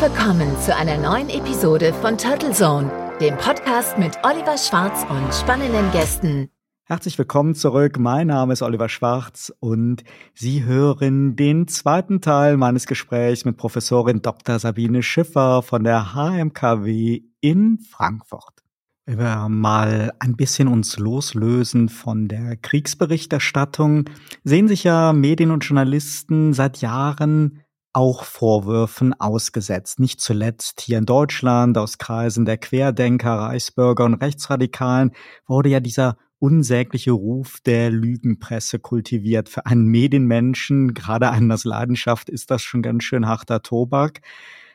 Willkommen 0.00 0.58
zu 0.62 0.74
einer 0.74 0.96
neuen 0.96 1.28
Episode 1.28 1.92
von 1.92 2.16
Turtle 2.16 2.52
Zone, 2.52 2.90
dem 3.20 3.36
Podcast 3.36 3.98
mit 3.98 4.16
Oliver 4.22 4.56
Schwarz 4.56 5.04
und 5.10 5.34
spannenden 5.34 5.92
Gästen. 5.92 6.48
Herzlich 6.84 7.18
willkommen 7.18 7.54
zurück. 7.54 7.98
Mein 7.98 8.28
Name 8.28 8.54
ist 8.54 8.62
Oliver 8.62 8.88
Schwarz 8.88 9.52
und 9.60 10.02
Sie 10.32 10.64
hören 10.64 11.36
den 11.36 11.68
zweiten 11.68 12.22
Teil 12.22 12.56
meines 12.56 12.86
Gesprächs 12.86 13.44
mit 13.44 13.58
Professorin 13.58 14.22
Dr. 14.22 14.58
Sabine 14.58 15.02
Schiffer 15.02 15.62
von 15.62 15.84
der 15.84 16.14
HMKW 16.14 17.20
in 17.42 17.78
Frankfurt. 17.80 18.64
Wenn 19.04 19.18
wir 19.18 19.50
mal 19.50 20.14
ein 20.18 20.34
bisschen 20.34 20.68
uns 20.68 20.98
loslösen 20.98 21.90
von 21.90 22.26
der 22.26 22.56
Kriegsberichterstattung, 22.56 24.08
sehen 24.44 24.66
sich 24.66 24.82
ja 24.82 25.12
Medien 25.12 25.50
und 25.50 25.62
Journalisten 25.62 26.54
seit 26.54 26.80
Jahren 26.80 27.60
auch 27.92 28.24
Vorwürfen 28.24 29.18
ausgesetzt. 29.18 29.98
Nicht 29.98 30.20
zuletzt 30.20 30.80
hier 30.80 30.98
in 30.98 31.06
Deutschland 31.06 31.76
aus 31.76 31.98
Kreisen 31.98 32.44
der 32.44 32.58
Querdenker, 32.58 33.32
Reichsbürger 33.32 34.04
und 34.04 34.14
Rechtsradikalen 34.14 35.12
wurde 35.46 35.70
ja 35.70 35.80
dieser 35.80 36.16
unsägliche 36.38 37.12
Ruf 37.12 37.58
der 37.64 37.90
Lügenpresse 37.90 38.78
kultiviert. 38.78 39.48
Für 39.48 39.66
einen 39.66 39.84
Medienmenschen, 39.86 40.94
gerade 40.94 41.30
einen 41.30 41.56
Leidenschaft, 41.64 42.28
ist 42.30 42.50
das 42.50 42.62
schon 42.62 42.82
ganz 42.82 43.04
schön 43.04 43.26
harter 43.26 43.62
Tobak. 43.62 44.22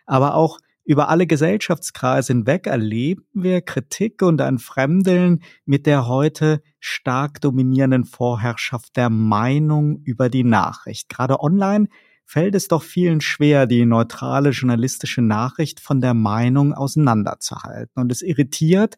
Aber 0.05 0.35
auch 0.35 0.59
über 0.83 1.09
alle 1.09 1.25
Gesellschaftskreise 1.25 2.33
hinweg 2.33 2.67
erleben 2.67 3.25
wir 3.33 3.61
Kritik 3.61 4.21
und 4.21 4.39
ein 4.39 4.59
Fremdeln 4.59 5.41
mit 5.65 5.87
der 5.87 6.07
heute 6.07 6.61
stark 6.79 7.41
dominierenden 7.41 8.05
Vorherrschaft 8.05 8.95
der 8.95 9.09
Meinung 9.09 10.01
über 10.03 10.29
die 10.29 10.43
Nachricht. 10.43 11.09
Gerade 11.09 11.39
online 11.39 11.87
fällt 12.25 12.55
es 12.55 12.67
doch 12.67 12.83
vielen 12.83 13.21
schwer, 13.21 13.67
die 13.67 13.85
neutrale 13.85 14.49
journalistische 14.49 15.21
Nachricht 15.21 15.79
von 15.79 16.01
der 16.01 16.13
Meinung 16.13 16.73
auseinanderzuhalten. 16.73 18.01
Und 18.01 18.11
es 18.11 18.21
irritiert, 18.21 18.95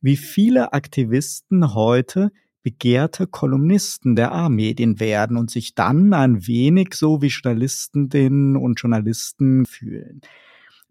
wie 0.00 0.16
viele 0.16 0.72
Aktivisten 0.72 1.74
heute 1.74 2.32
begehrte 2.62 3.28
Kolumnisten 3.28 4.16
der 4.16 4.32
A-Medien 4.32 4.98
werden 4.98 5.36
und 5.36 5.50
sich 5.50 5.76
dann 5.76 6.12
ein 6.12 6.48
wenig 6.48 6.94
so 6.94 7.22
wie 7.22 7.28
Journalistinnen 7.28 8.56
und 8.56 8.80
Journalisten 8.80 9.66
fühlen. 9.66 10.20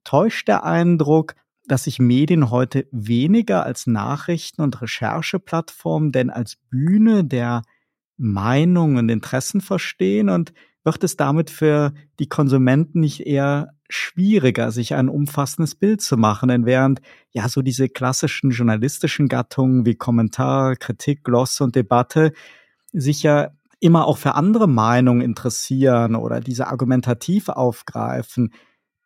Täuscht 0.05 0.47
der 0.47 0.63
Eindruck, 0.63 1.35
dass 1.67 1.85
sich 1.85 1.99
Medien 1.99 2.49
heute 2.51 2.87
weniger 2.91 3.65
als 3.65 3.87
Nachrichten- 3.87 4.61
und 4.61 4.81
Rechercheplattform 4.81 6.11
denn 6.11 6.29
als 6.29 6.57
Bühne 6.69 7.25
der 7.25 7.63
Meinungen 8.15 8.97
und 8.97 9.09
Interessen 9.09 9.59
verstehen 9.59 10.29
und 10.29 10.53
wird 10.85 11.03
es 11.03 11.17
damit 11.17 11.49
für 11.49 11.93
die 12.19 12.29
Konsumenten 12.29 13.01
nicht 13.01 13.25
eher 13.25 13.71
schwieriger, 13.89 14.71
sich 14.71 14.93
ein 14.93 15.09
umfassendes 15.09 15.75
Bild 15.75 16.01
zu 16.01 16.15
machen. 16.15 16.49
Denn 16.49 16.65
während 16.65 17.01
ja 17.31 17.49
so 17.49 17.61
diese 17.61 17.89
klassischen 17.89 18.51
journalistischen 18.51 19.27
Gattungen 19.27 19.85
wie 19.85 19.95
Kommentar, 19.95 20.75
Kritik, 20.75 21.23
Gloss 21.23 21.59
und 21.59 21.75
Debatte 21.75 22.31
sich 22.93 23.23
ja 23.23 23.49
immer 23.79 24.07
auch 24.07 24.17
für 24.17 24.35
andere 24.35 24.67
Meinungen 24.67 25.21
interessieren 25.21 26.15
oder 26.15 26.39
diese 26.39 26.67
argumentativ 26.67 27.49
aufgreifen, 27.49 28.53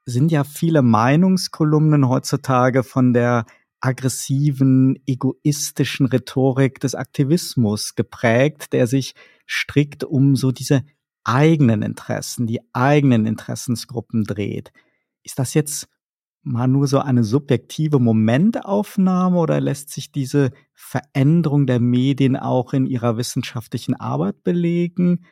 sind 0.06 0.32
ja 0.32 0.44
viele 0.44 0.82
Meinungskolumnen 0.82 2.08
heutzutage 2.08 2.84
von 2.84 3.14
der 3.14 3.46
aggressiven, 3.82 5.02
egoistischen 5.06 6.06
Rhetorik 6.06 6.80
des 6.80 6.96
Aktivismus 6.96 7.96
geprägt, 7.96 8.74
der 8.74 8.88
sich 8.88 9.16
strikt 9.48 10.04
um 10.04 10.36
so 10.36 10.52
diese 10.52 10.84
eigenen 11.24 11.82
Interessen, 11.82 12.48
die 12.48 12.62
eigenen 12.74 13.26
Interessensgruppen 13.26 14.24
dreht. 14.24 14.72
Ist 15.24 15.40
das 15.40 15.54
jetzt 15.54 15.88
mal 16.42 16.68
nur 16.68 16.88
so 16.88 17.00
eine 17.00 17.24
subjektive 17.24 18.00
Momentaufnahme 18.00 19.38
oder 19.38 19.60
lässt 19.60 19.92
sich 19.92 20.12
diese 20.12 20.52
Veränderung 20.74 21.68
der 21.68 21.80
Medien 21.80 22.36
auch 22.36 22.74
in 22.74 22.86
ihrer 22.86 23.18
wissenschaftlichen 23.18 23.96
Arbeit 23.96 24.44
belegen? 24.44 25.26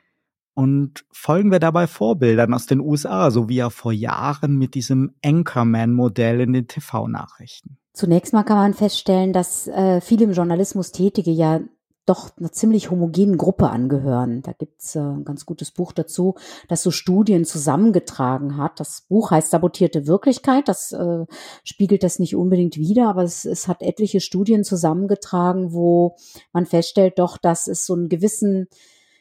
Und 0.54 1.06
folgen 1.12 1.52
wir 1.52 1.60
dabei 1.60 1.86
Vorbildern 1.86 2.54
aus 2.54 2.66
den 2.66 2.80
USA, 2.80 3.30
so 3.30 3.48
wie 3.48 3.58
ja 3.58 3.70
vor 3.70 3.92
Jahren 3.92 4.58
mit 4.58 4.74
diesem 4.74 5.14
Anchorman-Modell 5.24 6.42
in 6.42 6.54
den 6.54 6.68
TV-Nachrichten? 6.68 7.78
Zunächst 7.94 8.34
mal 8.34 8.44
kann 8.44 8.58
man 8.58 8.74
feststellen, 8.74 9.34
dass 9.34 9.68
äh, 9.68 10.02
viele 10.02 10.26
im 10.26 10.32
Journalismus 10.32 10.92
Tätige 10.92 11.32
ja 11.32 11.62
doch 12.08 12.32
einer 12.38 12.52
ziemlich 12.52 12.90
homogenen 12.90 13.38
Gruppe 13.38 13.70
angehören. 13.70 14.42
Da 14.42 14.54
gibt's 14.54 14.96
äh, 14.96 15.00
ein 15.00 15.26
ganz 15.26 15.46
gutes 15.46 15.72
Buch 15.72 15.92
dazu, 15.92 16.36
das 16.68 16.84
so 16.84 16.92
Studien 16.92 17.46
zusammengetragen 17.46 18.58
hat. 18.58 18.80
Das 18.80 19.02
Buch 19.02 19.32
heißt 19.32 19.52
Sabotierte 19.52 20.08
Wirklichkeit. 20.08 20.68
Das 20.68 20.92
äh, 20.92 21.26
spiegelt 21.64 22.04
das 22.04 22.20
nicht 22.20 22.36
unbedingt 22.36 22.78
wider, 22.78 23.10
aber 23.10 23.24
es, 23.24 23.46
es 23.46 23.68
hat 23.68 23.82
etliche 23.82 24.22
Studien 24.22 24.64
zusammengetragen, 24.64 25.74
wo 25.74 26.16
man 26.54 26.66
feststellt 26.66 27.20
doch, 27.20 27.38
dass 27.38 27.68
es 27.68 27.86
so 27.86 27.94
einen 27.94 28.10
gewissen 28.10 28.68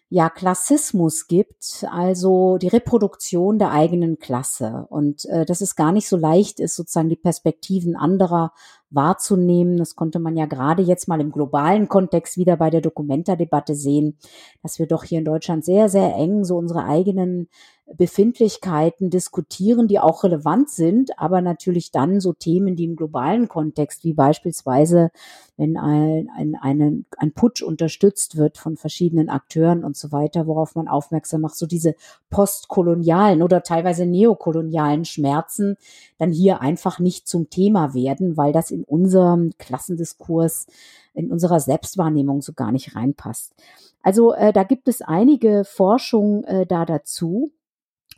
ja 0.08 0.30
Klassismus 0.30 1.26
gibt, 1.26 1.84
also 1.90 2.58
die 2.58 2.68
Reproduktion 2.68 3.58
der 3.58 3.72
eigenen 3.72 4.18
Klasse 4.18 4.86
und 4.88 5.24
äh, 5.26 5.44
dass 5.44 5.60
es 5.60 5.74
gar 5.74 5.90
nicht 5.90 6.08
so 6.08 6.16
leicht 6.16 6.60
ist, 6.60 6.76
sozusagen 6.76 7.08
die 7.08 7.16
Perspektiven 7.16 7.96
anderer 7.96 8.52
wahrzunehmen. 8.90 9.76
Das 9.76 9.96
konnte 9.96 10.20
man 10.20 10.36
ja 10.36 10.46
gerade 10.46 10.82
jetzt 10.82 11.08
mal 11.08 11.20
im 11.20 11.32
globalen 11.32 11.88
Kontext 11.88 12.36
wieder 12.36 12.56
bei 12.56 12.70
der 12.70 12.82
Dokumenta-Debatte 12.82 13.74
sehen, 13.74 14.16
dass 14.62 14.78
wir 14.78 14.86
doch 14.86 15.02
hier 15.02 15.18
in 15.18 15.24
Deutschland 15.24 15.64
sehr, 15.64 15.88
sehr 15.88 16.14
eng 16.14 16.44
so 16.44 16.56
unsere 16.56 16.84
eigenen 16.84 17.48
Befindlichkeiten 17.94 19.10
diskutieren, 19.10 19.86
die 19.86 20.00
auch 20.00 20.24
relevant 20.24 20.70
sind, 20.70 21.18
aber 21.20 21.40
natürlich 21.40 21.92
dann 21.92 22.20
so 22.20 22.32
Themen, 22.32 22.74
die 22.74 22.84
im 22.84 22.96
globalen 22.96 23.46
Kontext, 23.48 24.02
wie 24.02 24.12
beispielsweise, 24.12 25.10
wenn 25.56 25.76
ein, 25.76 26.28
ein, 26.36 26.56
ein, 26.60 27.06
ein 27.16 27.32
Putsch 27.32 27.62
unterstützt 27.62 28.36
wird 28.36 28.58
von 28.58 28.76
verschiedenen 28.76 29.28
Akteuren 29.28 29.84
und 29.84 29.96
so 29.96 30.10
weiter, 30.10 30.48
worauf 30.48 30.74
man 30.74 30.88
aufmerksam 30.88 31.42
macht, 31.42 31.54
so 31.54 31.66
diese 31.66 31.94
postkolonialen 32.28 33.40
oder 33.40 33.62
teilweise 33.62 34.04
neokolonialen 34.04 35.04
Schmerzen 35.04 35.76
dann 36.18 36.32
hier 36.32 36.60
einfach 36.60 36.98
nicht 36.98 37.28
zum 37.28 37.50
Thema 37.50 37.94
werden, 37.94 38.36
weil 38.36 38.52
das 38.52 38.72
in 38.72 38.82
unserem 38.82 39.52
Klassendiskurs, 39.58 40.66
in 41.14 41.30
unserer 41.30 41.60
Selbstwahrnehmung 41.60 42.42
so 42.42 42.52
gar 42.52 42.72
nicht 42.72 42.96
reinpasst. 42.96 43.54
Also 44.02 44.34
äh, 44.34 44.52
da 44.52 44.62
gibt 44.64 44.88
es 44.88 45.02
einige 45.02 45.64
Forschung 45.64 46.44
äh, 46.44 46.66
da 46.66 46.84
dazu. 46.84 47.52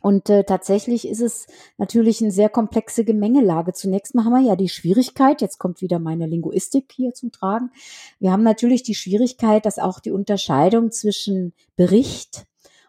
Und 0.01 0.29
äh, 0.29 0.45
tatsächlich 0.45 1.07
ist 1.07 1.21
es 1.21 1.47
natürlich 1.77 2.21
eine 2.21 2.31
sehr 2.31 2.49
komplexe 2.49 3.03
Gemengelage. 3.03 3.73
Zunächst 3.73 4.15
mal 4.15 4.23
haben 4.23 4.33
wir 4.33 4.47
ja 4.47 4.55
die 4.55 4.69
Schwierigkeit, 4.69 5.41
jetzt 5.41 5.57
kommt 5.57 5.81
wieder 5.81 5.99
meine 5.99 6.25
Linguistik 6.25 6.91
hier 6.93 7.13
zum 7.13 7.31
Tragen. 7.31 7.71
Wir 8.19 8.31
haben 8.31 8.43
natürlich 8.43 8.83
die 8.83 8.95
Schwierigkeit, 8.95 9.65
dass 9.65 9.77
auch 9.77 9.99
die 9.99 10.11
Unterscheidung 10.11 10.91
zwischen 10.91 11.53
Bericht 11.75 12.45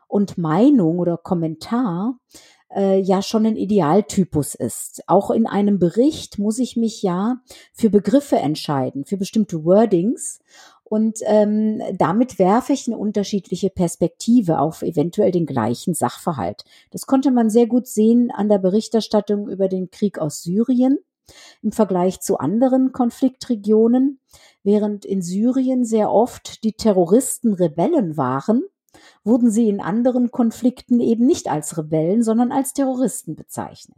und 0.06 0.38
Meinung 0.38 0.98
oder 0.98 1.16
Kommentar 1.16 2.18
äh, 2.74 3.00
ja 3.00 3.22
schon 3.22 3.46
ein 3.46 3.56
Idealtypus 3.56 4.54
ist. 4.54 5.02
Auch 5.08 5.30
in 5.30 5.46
einem 5.46 5.78
Bericht 5.78 6.38
muss 6.38 6.58
ich 6.58 6.76
mich 6.76 7.02
ja 7.02 7.40
für 7.72 7.90
Begriffe 7.90 8.36
entscheiden, 8.36 9.04
für 9.04 9.16
bestimmte 9.16 9.64
Wordings. 9.64 10.40
Und 10.90 11.20
ähm, 11.22 11.80
damit 11.96 12.40
werfe 12.40 12.72
ich 12.72 12.88
eine 12.88 12.98
unterschiedliche 12.98 13.70
Perspektive 13.70 14.58
auf 14.58 14.82
eventuell 14.82 15.30
den 15.30 15.46
gleichen 15.46 15.94
Sachverhalt. 15.94 16.64
Das 16.90 17.06
konnte 17.06 17.30
man 17.30 17.48
sehr 17.48 17.68
gut 17.68 17.86
sehen 17.86 18.32
an 18.32 18.48
der 18.48 18.58
Berichterstattung 18.58 19.48
über 19.48 19.68
den 19.68 19.92
Krieg 19.92 20.18
aus 20.18 20.42
Syrien 20.42 20.98
im 21.62 21.70
Vergleich 21.70 22.20
zu 22.20 22.38
anderen 22.38 22.90
Konfliktregionen. 22.90 24.18
Während 24.64 25.04
in 25.04 25.22
Syrien 25.22 25.84
sehr 25.84 26.10
oft 26.10 26.64
die 26.64 26.72
Terroristen 26.72 27.54
Rebellen 27.54 28.16
waren, 28.16 28.64
wurden 29.22 29.52
sie 29.52 29.68
in 29.68 29.80
anderen 29.80 30.32
Konflikten 30.32 30.98
eben 30.98 31.24
nicht 31.24 31.48
als 31.48 31.78
Rebellen, 31.78 32.24
sondern 32.24 32.50
als 32.50 32.72
Terroristen 32.72 33.36
bezeichnet. 33.36 33.96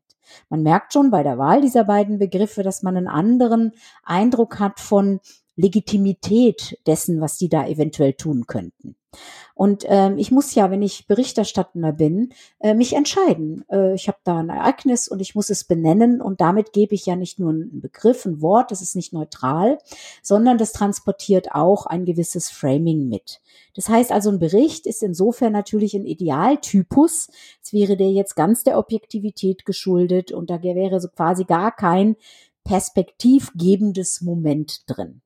Man 0.51 0.63
merkt 0.63 0.93
schon 0.93 1.11
bei 1.11 1.23
der 1.23 1.39
Wahl 1.39 1.63
dieser 1.63 1.85
beiden 1.85 2.19
Begriffe, 2.19 2.63
dass 2.63 2.83
man 2.83 2.99
einen 2.99 3.09
anderen 3.09 3.73
Eindruck 4.05 4.59
hat 4.59 4.79
von 4.79 5.21
Legitimität 5.57 6.79
dessen, 6.87 7.21
was 7.21 7.37
die 7.39 7.49
da 7.49 7.67
eventuell 7.67 8.15
tun 8.15 8.47
könnten. 8.47 8.97
Und 9.55 9.85
ähm, 9.87 10.17
ich 10.17 10.31
muss 10.31 10.55
ja, 10.55 10.71
wenn 10.71 10.81
ich 10.81 11.07
Berichterstattender 11.07 11.93
bin, 11.93 12.33
äh, 12.61 12.73
mich 12.73 12.95
entscheiden. 12.95 13.65
Äh, 13.71 13.95
ich 13.95 14.09
habe 14.09 14.19
da 14.25 14.39
ein 14.39 14.49
Ereignis 14.49 15.09
und 15.09 15.21
ich 15.21 15.35
muss 15.35 15.51
es 15.51 15.65
benennen 15.65 16.23
und 16.23 16.41
damit 16.41 16.73
gebe 16.73 16.95
ich 16.95 17.05
ja 17.05 17.17
nicht 17.17 17.39
nur 17.39 17.51
einen 17.51 17.81
Begriff, 17.83 18.25
ein 18.25 18.41
Wort, 18.41 18.71
das 18.71 18.81
ist 18.81 18.97
nicht 18.97 19.13
neutral, 19.13 19.79
sondern 20.23 20.57
das 20.57 20.73
transportiert 20.73 21.53
auch 21.53 21.85
ein 21.85 22.07
gewisses 22.07 22.49
Framing 22.49 23.09
mit. 23.09 23.43
Das 23.75 23.91
heißt 23.91 24.13
also, 24.13 24.31
ein 24.31 24.39
Bericht 24.39 24.87
ist 24.87 25.03
insofern 25.03 25.53
natürlich 25.53 25.95
ein 25.95 26.07
Idealtypus. 26.07 27.29
Es 27.63 27.73
wäre 27.75 27.99
der 27.99 28.11
jetzt 28.11 28.35
ganz 28.35 28.65
der 28.65 28.79
Objektivität 28.79 29.67
geschuldet 29.67 30.33
und 30.33 30.49
da 30.49 30.63
wäre 30.63 31.01
so 31.01 31.09
quasi 31.09 31.45
gar 31.45 31.77
kein 31.77 32.17
perspektivgebendes 32.65 34.23
Moment 34.23 34.85
drin. 34.87 35.21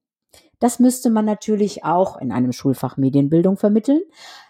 Das 0.59 0.79
müsste 0.79 1.11
man 1.11 1.25
natürlich 1.25 1.85
auch 1.85 2.17
in 2.17 2.33
einem 2.33 2.53
Schulfach 2.53 2.97
Medienbildung 2.97 3.57
vermitteln. 3.57 4.01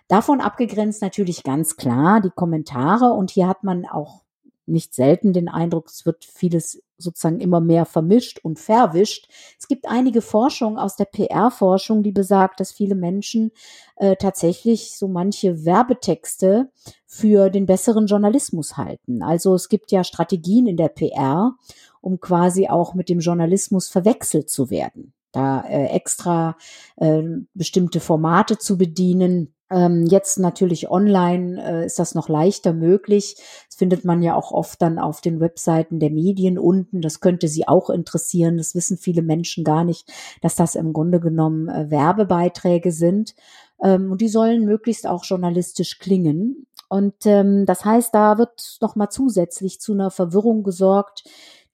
Davon 0.09 0.41
abgegrenzt 0.41 1.03
natürlich 1.03 1.43
ganz 1.43 1.77
klar 1.77 2.21
die 2.21 2.31
Kommentare 2.31 3.13
und 3.13 3.31
hier 3.31 3.49
hat 3.49 3.65
man 3.65 3.87
auch 3.87 4.23
nicht 4.67 4.95
selten 4.95 5.33
den 5.33 5.49
Eindruck, 5.49 5.89
es 5.89 6.07
wird 6.07 6.25
vieles 6.25 6.83
sozusagen 6.99 7.41
immer 7.41 7.61
mehr 7.61 7.85
vermischt 7.85 8.41
und 8.43 8.59
verwischt. 8.59 9.29
Es 9.59 9.69
gibt 9.69 9.87
einige 9.87 10.23
Forschung 10.23 10.79
aus 10.79 10.97
der 10.97 11.05
PR-Forschung, 11.05 12.03
die 12.03 12.13
besagt, 12.13 12.59
dass 12.59 12.73
viele 12.73 12.95
Menschen 12.95 13.53
äh, 13.97 14.17
tatsächlich 14.17 14.97
so 14.97 15.09
manche 15.09 15.65
Werbetexte 15.65 16.71
für 17.07 17.51
den 17.51 17.67
besseren 17.67 18.07
Journalismus 18.07 18.77
halten. 18.77 19.23
Also 19.23 19.55
es 19.55 19.69
gibt 19.69 19.93
ja 19.93 20.05
Strategien 20.05 20.67
in 20.67 20.77
der 20.77 20.89
PR, 20.89 21.55
um 22.01 22.19
quasi 22.19 22.69
auch 22.69 22.95
mit 22.95 23.09
dem 23.09 23.21
Journalismus 23.21 23.89
verwechselt 23.89 24.51
zu 24.51 24.71
werden. 24.71 25.13
Da 25.37 25.61
äh, 25.69 25.89
extra 25.89 26.57
äh, 26.97 27.23
bestimmte 27.53 28.01
Formate 28.01 28.57
zu 28.57 28.79
bedienen, 28.79 29.53
ähm, 29.69 30.07
jetzt 30.07 30.39
natürlich 30.39 30.91
online 30.91 31.63
äh, 31.63 31.87
ist 31.87 31.99
das 31.99 32.15
noch 32.15 32.29
leichter 32.29 32.73
möglich. 32.73 33.37
Das 33.69 33.77
findet 33.77 34.05
man 34.05 34.23
ja 34.23 34.35
auch 34.37 34.53
oft 34.53 34.81
dann 34.81 34.99
auf 34.99 35.21
den 35.21 35.41
Webseiten 35.41 35.99
der 35.99 36.11
Medien 36.11 36.59
unten. 36.59 37.03
Das 37.03 37.21
könnte 37.21 37.49
Sie 37.49 37.67
auch 37.67 37.91
interessieren. 37.91 38.57
Das 38.57 38.75
wissen 38.75 38.97
viele 38.97 39.23
Menschen 39.23 39.65
gar 39.65 39.85
nicht, 39.85 40.11
dass 40.41 40.55
das 40.55 40.75
im 40.75 40.93
Grunde 40.93 41.19
genommen 41.21 41.69
äh, 41.69 41.91
Werbebeiträge 41.91 42.93
sind. 42.93 43.35
Ähm, 43.83 44.13
und 44.13 44.21
die 44.21 44.29
sollen 44.29 44.65
möglichst 44.65 45.07
auch 45.07 45.25
journalistisch 45.25 45.99
klingen. 45.99 46.67
Und 46.89 47.27
ähm, 47.27 47.67
das 47.67 47.85
heißt, 47.85 48.15
da 48.15 48.39
wird 48.39 48.79
nochmal 48.81 49.11
zusätzlich 49.11 49.81
zu 49.81 49.93
einer 49.93 50.13
Verwirrung 50.13 50.63
gesorgt, 50.63 51.25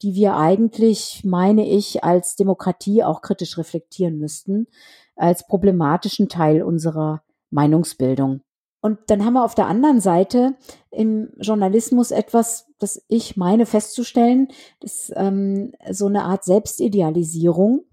die 0.02 0.14
wir 0.14 0.36
eigentlich, 0.36 1.22
meine 1.24 1.68
ich, 1.68 2.02
als 2.02 2.36
Demokratie 2.36 3.04
auch 3.04 3.22
kritisch 3.22 3.56
reflektieren 3.58 4.18
müssten, 4.18 4.66
als 5.16 5.46
problematischen 5.46 6.28
Teil 6.28 6.62
unserer 6.62 7.22
Meinungsbildung. 7.50 8.40
Und 8.80 8.98
dann 9.06 9.24
haben 9.24 9.34
wir 9.34 9.44
auf 9.44 9.54
der 9.54 9.68
anderen 9.68 10.00
Seite 10.00 10.56
im 10.90 11.30
Journalismus 11.38 12.10
etwas, 12.10 12.66
das 12.80 13.04
ich 13.06 13.36
meine 13.36 13.64
festzustellen, 13.64 14.48
das 14.80 15.12
ähm, 15.14 15.72
so 15.90 16.06
eine 16.06 16.24
Art 16.24 16.42
Selbstidealisierung, 16.42 17.84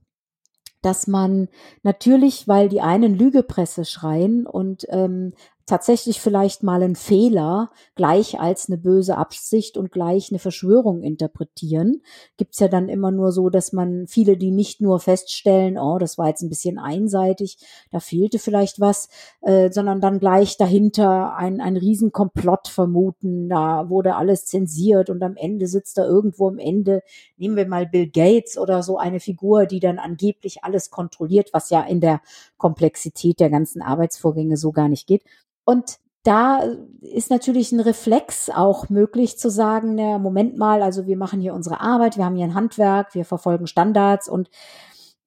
dass 0.82 1.06
man 1.06 1.48
natürlich, 1.84 2.48
weil 2.48 2.70
die 2.70 2.82
einen 2.82 3.14
Lügepresse 3.14 3.86
schreien 3.86 4.48
und 4.48 4.88
ähm, 4.90 5.34
tatsächlich 5.70 6.20
vielleicht 6.20 6.64
mal 6.64 6.82
einen 6.82 6.96
Fehler 6.96 7.70
gleich 7.96 8.40
als 8.40 8.68
eine 8.68 8.78
böse 8.78 9.16
Absicht 9.18 9.78
und 9.78 9.92
gleich 9.92 10.32
eine 10.32 10.40
Verschwörung 10.40 11.04
interpretieren. 11.04 12.02
Gibt's 12.38 12.60
ja 12.60 12.68
dann 12.68 12.90
immer 12.90 13.12
nur 13.12 13.32
so, 13.32 13.50
dass 13.50 13.72
man 13.72 14.08
viele, 14.08 14.36
die 14.36 14.50
nicht 14.50 14.82
nur 14.82 15.00
feststellen, 15.00 15.78
oh, 15.78 16.00
das 16.00 16.18
war 16.18 16.28
jetzt 16.28 16.42
ein 16.42 16.50
bisschen 16.50 16.80
einseitig, 16.80 17.58
da 17.92 18.00
fehlte 18.00 18.40
vielleicht 18.40 18.80
was, 18.80 19.10
äh, 19.42 19.72
sondern 19.72 20.02
dann 20.02 20.20
gleich 20.20 20.58
dahinter 20.58 21.36
ein, 21.36 21.62
ein 21.62 21.78
Riesenkomplott 21.78 22.68
vermuten, 22.68 23.48
da 23.48 23.90
wurde 23.90 24.16
alles 24.16 24.46
zensiert 24.46 25.10
und 25.12 25.22
am 25.22 25.36
Ende 25.36 25.68
sitzt 25.68 26.00
da 26.00 26.06
irgendwo 26.06 26.48
am 26.48 26.58
Ende, 26.58 27.04
nehmen 27.38 27.56
wir 27.56 27.68
mal 27.68 27.86
Bill 27.86 28.10
Gates 28.10 28.58
oder 28.58 28.82
so 28.82 28.98
eine 28.98 29.20
Figur, 29.20 29.68
die 29.68 29.80
dann 29.80 30.00
angeblich 30.00 30.64
alles 30.64 30.90
kontrolliert, 30.90 31.52
was 31.54 31.70
ja 31.70 31.82
in 31.84 32.02
der 32.02 32.22
Komplexität 32.58 33.40
der 33.40 33.52
ganzen 33.52 33.84
Arbeitsvorgänge 33.84 34.58
so 34.58 34.72
gar 34.72 34.90
nicht 34.90 35.06
geht. 35.06 35.24
Und 35.70 36.00
da 36.24 36.64
ist 37.00 37.30
natürlich 37.30 37.72
ein 37.72 37.80
Reflex 37.80 38.50
auch 38.50 38.90
möglich 38.90 39.38
zu 39.38 39.52
sagen, 39.52 39.94
na, 39.94 40.18
Moment 40.18 40.58
mal, 40.58 40.82
also 40.82 41.06
wir 41.06 41.16
machen 41.16 41.42
hier 41.42 41.54
unsere 41.54 41.80
Arbeit, 41.80 42.18
wir 42.18 42.26
haben 42.26 42.36
hier 42.36 42.46
ein 42.46 42.56
Handwerk, 42.56 43.14
wir 43.14 43.24
verfolgen 43.24 43.68
Standards 43.68 44.28
und 44.28 44.50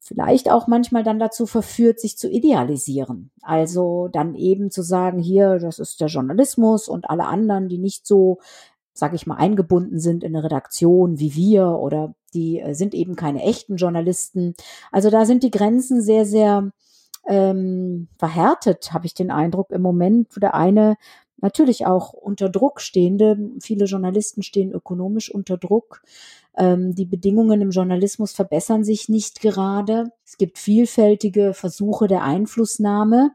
vielleicht 0.00 0.50
auch 0.50 0.66
manchmal 0.66 1.04
dann 1.04 1.20
dazu 1.20 1.46
verführt, 1.46 2.00
sich 2.00 2.18
zu 2.18 2.28
idealisieren. 2.28 3.30
Also 3.42 4.08
dann 4.08 4.34
eben 4.34 4.72
zu 4.72 4.82
sagen, 4.82 5.20
hier, 5.20 5.60
das 5.60 5.78
ist 5.78 6.00
der 6.00 6.08
Journalismus 6.08 6.88
und 6.88 7.08
alle 7.08 7.26
anderen, 7.26 7.68
die 7.68 7.78
nicht 7.78 8.04
so, 8.04 8.40
sag 8.94 9.14
ich 9.14 9.28
mal, 9.28 9.36
eingebunden 9.36 10.00
sind 10.00 10.24
in 10.24 10.34
eine 10.34 10.42
Redaktion 10.42 11.20
wie 11.20 11.36
wir 11.36 11.68
oder 11.78 12.16
die 12.34 12.58
äh, 12.58 12.74
sind 12.74 12.94
eben 12.94 13.14
keine 13.14 13.44
echten 13.44 13.76
Journalisten. 13.76 14.54
Also 14.90 15.08
da 15.08 15.24
sind 15.24 15.44
die 15.44 15.52
Grenzen 15.52 16.02
sehr, 16.02 16.26
sehr 16.26 16.72
ähm, 17.28 18.08
verhärtet, 18.19 18.92
habe 18.92 19.06
ich 19.06 19.14
den 19.14 19.30
Eindruck 19.30 19.70
im 19.70 19.82
Moment, 19.82 20.28
wo 20.34 20.40
der 20.40 20.54
eine 20.54 20.96
natürlich 21.42 21.86
auch 21.86 22.12
unter 22.12 22.48
Druck 22.48 22.80
stehende, 22.80 23.36
viele 23.60 23.86
Journalisten 23.86 24.42
stehen 24.42 24.72
ökonomisch 24.72 25.32
unter 25.32 25.58
Druck. 25.58 26.02
Ähm, 26.56 26.94
die 26.94 27.04
Bedingungen 27.04 27.60
im 27.60 27.70
Journalismus 27.70 28.32
verbessern 28.32 28.84
sich 28.84 29.08
nicht 29.08 29.40
gerade. 29.40 30.12
Es 30.24 30.36
gibt 30.36 30.58
vielfältige 30.58 31.52
Versuche 31.52 32.06
der 32.06 32.22
Einflussnahme 32.22 33.32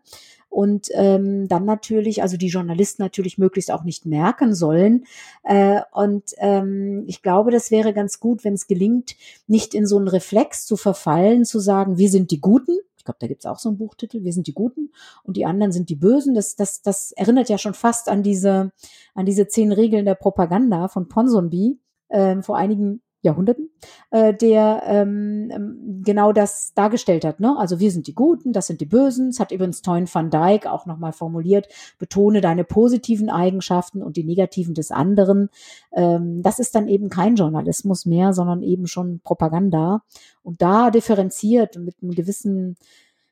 und 0.50 0.88
ähm, 0.94 1.48
dann 1.48 1.66
natürlich, 1.66 2.22
also 2.22 2.38
die 2.38 2.48
Journalisten 2.48 3.02
natürlich 3.02 3.38
möglichst 3.38 3.72
auch 3.72 3.84
nicht 3.84 4.06
merken 4.06 4.56
sollen. 4.56 5.06
Äh, 5.44 5.82
und 5.92 6.24
ähm, 6.38 7.04
ich 7.08 7.22
glaube, 7.22 7.52
das 7.52 7.72
wäre 7.72 7.94
ganz 7.94 8.20
gut, 8.20 8.44
wenn 8.44 8.54
es 8.54 8.68
gelingt, 8.68 9.16
nicht 9.48 9.74
in 9.74 9.86
so 9.86 9.98
einen 9.98 10.08
Reflex 10.08 10.66
zu 10.66 10.78
verfallen, 10.78 11.44
zu 11.44 11.60
sagen, 11.60 11.98
wir 11.98 12.10
sind 12.10 12.32
die 12.32 12.40
Guten, 12.40 12.78
glaube, 13.08 13.18
da 13.20 13.28
gibt 13.28 13.42
es 13.42 13.46
auch 13.46 13.60
so 13.60 13.70
einen 13.70 13.78
Buchtitel, 13.78 14.24
wir 14.24 14.34
sind 14.34 14.48
die 14.48 14.54
Guten 14.54 14.92
und 15.24 15.38
die 15.38 15.46
anderen 15.46 15.72
sind 15.72 15.90
die 15.90 15.96
Bösen. 15.96 16.36
Das, 16.36 16.56
das, 16.56 16.82
das 16.82 17.12
erinnert 17.14 17.50
ja 17.50 17.58
schon 17.58 17.74
fast 17.74 18.10
an 18.10 18.22
diese, 18.22 18.72
an 19.16 19.26
diese 19.26 19.48
zehn 19.48 19.72
Regeln 19.72 20.06
der 20.06 20.16
Propaganda 20.16 20.88
von 20.88 21.08
Ponsonby 21.08 21.80
ähm, 22.10 22.44
vor 22.44 22.58
einigen 22.58 23.02
Jahrhunderten, 23.22 23.70
äh, 24.12 24.34
der 24.34 24.84
ähm, 24.86 25.50
ähm, 25.52 26.02
genau 26.04 26.32
das 26.34 26.74
dargestellt 26.76 27.26
hat. 27.26 27.40
Ne? 27.40 27.56
Also 27.58 27.80
wir 27.80 27.92
sind 27.92 28.08
die 28.08 28.14
Guten, 28.14 28.54
das 28.54 28.68
sind 28.68 28.80
die 28.80 28.86
Bösen. 28.86 29.30
Das 29.30 29.40
hat 29.40 29.52
übrigens 29.52 29.82
Toyn 29.82 30.08
van 30.12 30.30
Dyke 30.30 30.72
auch 30.72 30.86
nochmal 30.86 31.14
formuliert. 31.14 31.68
Betone 31.98 32.42
deine 32.42 32.64
positiven 32.64 33.30
Eigenschaften 33.30 34.04
und 34.04 34.18
die 34.18 34.24
negativen 34.24 34.76
des 34.76 34.92
anderen. 34.92 35.50
Ähm, 35.94 36.42
das 36.44 36.60
ist 36.60 36.76
dann 36.76 36.88
eben 36.88 37.10
kein 37.10 37.36
Journalismus 37.36 38.06
mehr, 38.06 38.34
sondern 38.34 38.62
eben 38.62 38.88
schon 38.88 39.20
Propaganda. 39.24 40.04
Und 40.44 40.62
da 40.62 40.92
differenziert 40.92 41.78
mit 41.78 41.96
einem 42.02 42.12
gewissen 42.12 42.78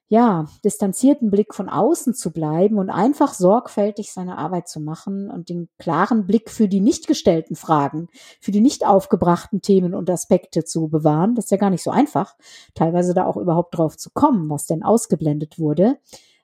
ja, 0.08 0.46
distanzierten 0.64 1.32
Blick 1.32 1.56
von 1.56 1.68
außen 1.68 2.14
zu 2.14 2.32
bleiben 2.32 2.78
und 2.78 2.92
einfach 2.92 3.34
sorgfältig 3.34 4.12
seine 4.12 4.38
Arbeit 4.38 4.68
zu 4.68 4.80
machen 4.80 5.32
und 5.32 5.50
den 5.50 5.68
klaren 5.80 6.28
Blick 6.28 6.52
für 6.52 6.68
die 6.68 6.80
nicht 6.80 7.08
gestellten 7.08 7.56
Fragen, 7.56 8.08
für 8.40 8.52
die 8.52 8.62
nicht 8.62 8.86
aufgebrachten 8.86 9.62
Themen 9.62 9.96
und 9.96 10.10
Aspekte 10.10 10.64
zu 10.64 10.90
bewahren. 10.90 11.34
Das 11.34 11.46
ist 11.46 11.52
ja 11.52 11.58
gar 11.58 11.72
nicht 11.72 11.84
so 11.84 11.90
einfach, 11.90 12.36
teilweise 12.76 13.16
da 13.16 13.26
auch 13.26 13.38
überhaupt 13.38 13.76
drauf 13.76 13.98
zu 13.98 14.12
kommen, 14.12 14.50
was 14.50 14.68
denn 14.68 14.84
ausgeblendet 14.84 15.58
wurde. 15.58 15.98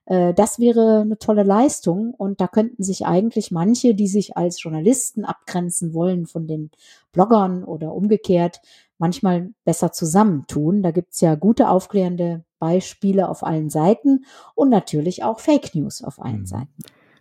Äh, 0.05 0.33
das 0.33 0.57
wäre 0.57 1.01
eine 1.01 1.19
tolle 1.19 1.43
Leistung 1.43 2.15
und 2.15 2.41
da 2.41 2.47
könnten 2.47 2.81
sich 2.83 3.05
eigentlich 3.05 3.51
manche, 3.51 3.93
die 3.93 4.07
sich 4.07 4.37
als 4.37 4.61
Journalisten 4.61 5.23
abgrenzen 5.23 5.93
wollen 5.93 6.25
von 6.25 6.47
den 6.47 6.71
Bloggern 7.11 7.63
oder 7.63 7.93
umgekehrt, 7.93 8.59
manchmal 8.97 9.53
besser 9.65 9.91
zusammentun. 9.91 10.81
Da 10.81 10.89
gibt's 10.89 11.21
ja 11.21 11.35
gute 11.35 11.69
aufklärende 11.69 12.43
Beispiele 12.61 13.27
auf 13.27 13.43
allen 13.43 13.69
Seiten 13.69 14.23
und 14.55 14.69
natürlich 14.69 15.25
auch 15.25 15.41
Fake 15.41 15.75
News 15.75 16.01
auf 16.01 16.21
allen 16.21 16.41
mhm. 16.41 16.45
Seiten. 16.45 16.77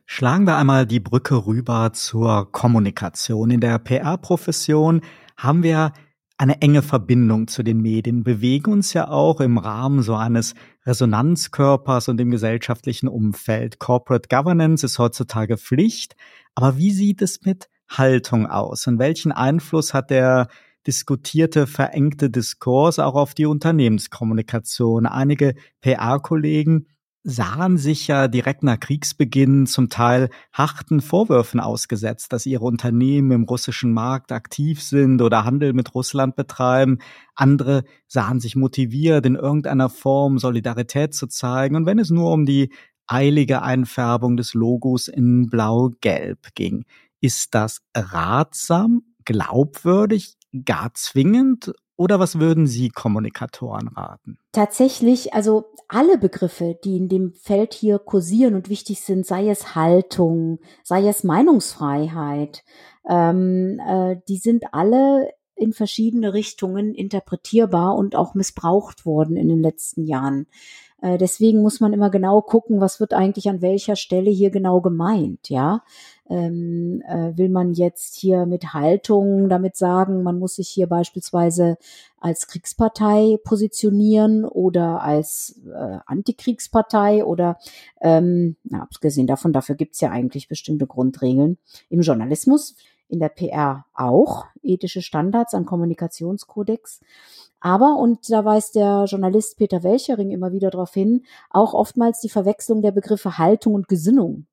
Schlagen 0.07 0.47
wir 0.47 0.57
einmal 0.57 0.87
die 0.87 1.01
Brücke 1.01 1.47
rüber 1.47 1.93
zur 1.93 2.51
Kommunikation. 2.53 3.51
In 3.51 3.61
der 3.61 3.79
PR-Profession 3.79 5.03
haben 5.37 5.63
wir 5.63 5.93
eine 6.37 6.63
enge 6.63 6.83
Verbindung 6.83 7.49
zu 7.49 7.63
den 7.63 7.81
Medien, 7.81 8.25
bewegen 8.25 8.73
uns 8.73 8.93
ja 8.93 9.09
auch 9.09 9.41
im 9.41 9.59
Rahmen 9.59 10.03
so 10.03 10.15
eines 10.15 10.55
Resonanzkörpers 10.87 12.09
und 12.09 12.21
im 12.21 12.31
gesellschaftlichen 12.31 13.09
Umfeld. 13.09 13.79
Corporate 13.79 14.29
Governance 14.29 14.85
ist 14.85 14.99
heutzutage 14.99 15.59
Pflicht, 15.59 16.17
aber 16.55 16.77
wie 16.77 16.93
sieht 16.93 17.21
es 17.21 17.43
mit 17.43 17.69
Haltung 17.89 18.47
aus 18.47 18.87
und 18.87 18.99
welchen 18.99 19.33
Einfluss 19.33 19.93
hat 19.93 20.11
der 20.11 20.49
diskutierte, 20.87 21.67
verengte 21.67 22.31
Diskurs 22.31 22.99
auch 22.99 23.15
auf 23.15 23.35
die 23.35 23.47
Unternehmenskommunikation. 23.47 25.07
Einige 25.07 25.55
PR-Kollegen 25.81 26.87
sahen 27.23 27.77
sich 27.77 28.09
ja 28.09 28.29
direkt 28.29 28.63
nach 28.63 28.81
Kriegsbeginn 28.81 29.67
zum 29.67 29.91
Teil 29.91 30.31
harten 30.53 31.01
Vorwürfen 31.01 31.61
ausgesetzt, 31.61 32.33
dass 32.33 32.47
ihre 32.47 32.65
Unternehmen 32.65 33.31
im 33.33 33.43
russischen 33.45 33.93
Markt 33.93 34.33
aktiv 34.33 34.83
sind 34.83 35.21
oder 35.21 35.45
Handel 35.45 35.75
mit 35.75 35.95
Russland 35.95 36.35
betreiben. 36.35 36.99
Andere 37.35 37.85
sahen 38.07 38.41
sich 38.41 38.57
motiviert, 38.57 39.27
in 39.27 39.35
irgendeiner 39.35 39.91
Form 39.91 40.39
Solidarität 40.39 41.15
zu 41.15 41.27
zeigen. 41.27 41.77
Und 41.77 41.87
wenn 41.87 41.99
es 41.99 42.11
nur 42.11 42.33
um 42.33 42.47
die 42.47 42.73
eilige 43.07 43.61
Einfärbung 43.63 44.37
des 44.37 44.55
Logos 44.55 45.09
in 45.09 45.49
Blau-Gelb 45.51 46.55
ging, 46.55 46.85
ist 47.21 47.55
das 47.55 47.83
ratsam, 47.95 49.03
glaubwürdig? 49.27 50.37
Gar 50.65 50.93
zwingend 50.95 51.73
oder 51.97 52.19
was 52.19 52.41
würden 52.41 52.67
Sie 52.67 52.89
Kommunikatoren 52.89 53.89
raten? 53.89 54.39
Tatsächlich, 54.53 55.35
also 55.35 55.67
alle 55.87 56.17
Begriffe, 56.17 56.79
die 56.83 56.97
in 56.97 57.11
dem 57.11 57.35
Feld 57.35 57.75
hier 57.75 57.99
kursieren 57.99 58.55
und 58.55 58.71
wichtig 58.71 59.03
sind, 59.03 59.27
sei 59.27 59.51
es 59.51 59.75
Haltung, 59.75 60.61
sei 60.83 61.07
es 61.07 61.25
Meinungsfreiheit, 61.25 62.65
ähm, 63.07 63.81
äh, 63.87 64.17
die 64.29 64.39
sind 64.39 64.73
alle 64.73 65.29
in 65.57 65.75
verschiedene 65.75 66.33
Richtungen 66.33 66.95
interpretierbar 66.95 67.95
und 67.95 68.17
auch 68.17 68.33
missbraucht 68.33 69.05
worden 69.05 69.37
in 69.37 69.49
den 69.49 69.61
letzten 69.61 70.07
Jahren. 70.07 70.47
Äh, 71.03 71.19
deswegen 71.19 71.63
muss 71.63 71.81
man 71.81 71.93
immer 71.93 72.11
genau 72.11 72.43
gucken, 72.43 72.81
was 72.81 73.01
wird 73.01 73.15
eigentlich 73.15 73.49
an 73.49 73.63
welcher 73.63 73.97
Stelle 73.97 74.31
hier 74.31 74.51
genau 74.51 74.81
gemeint, 74.81 75.49
ja. 75.49 75.83
Ähm, 76.29 77.03
äh, 77.09 77.37
will 77.37 77.49
man 77.49 77.73
jetzt 77.73 78.15
hier 78.15 78.47
mit 78.47 78.73
Haltung 78.73 79.49
damit 79.49 79.77
sagen, 79.77 80.23
man 80.23 80.39
muss 80.39 80.57
sich 80.57 80.69
hier 80.69 80.87
beispielsweise 80.87 81.77
als 82.21 82.47
Kriegspartei 82.47 83.39
positionieren 83.43 84.45
oder 84.45 85.03
als 85.03 85.61
äh, 85.67 85.99
Antikriegspartei 86.07 87.25
oder 87.25 87.59
ähm, 88.01 88.57
na, 88.63 88.83
abgesehen 88.83 89.27
davon, 89.27 89.53
dafür 89.53 89.75
gibt's 89.75 90.01
ja 90.01 90.11
eigentlich 90.11 90.47
bestimmte 90.47 90.87
Grundregeln 90.87 91.59
im 91.89 92.03
Journalismus, 92.03 92.77
in 93.11 93.19
der 93.19 93.29
PR 93.29 93.85
auch, 93.95 94.47
ethische 94.63 95.03
Standards 95.03 95.55
an 95.55 95.67
Kommunikationskodex. 95.67 97.01
Aber, 97.61 97.97
und 97.97 98.31
da 98.31 98.45
weist 98.45 98.75
der 98.75 99.05
Journalist 99.07 99.59
Peter 99.59 99.83
Welchering 99.83 100.31
immer 100.31 100.53
wieder 100.53 100.71
darauf 100.71 100.95
hin, 100.95 101.25
auch 101.51 101.75
oftmals 101.75 102.21
die 102.21 102.31
Verwechslung 102.31 102.81
der 102.81 102.93
Begriffe 102.93 103.37
Haltung 103.37 103.75
und 103.75 103.89
Gesinnung. 103.89 104.47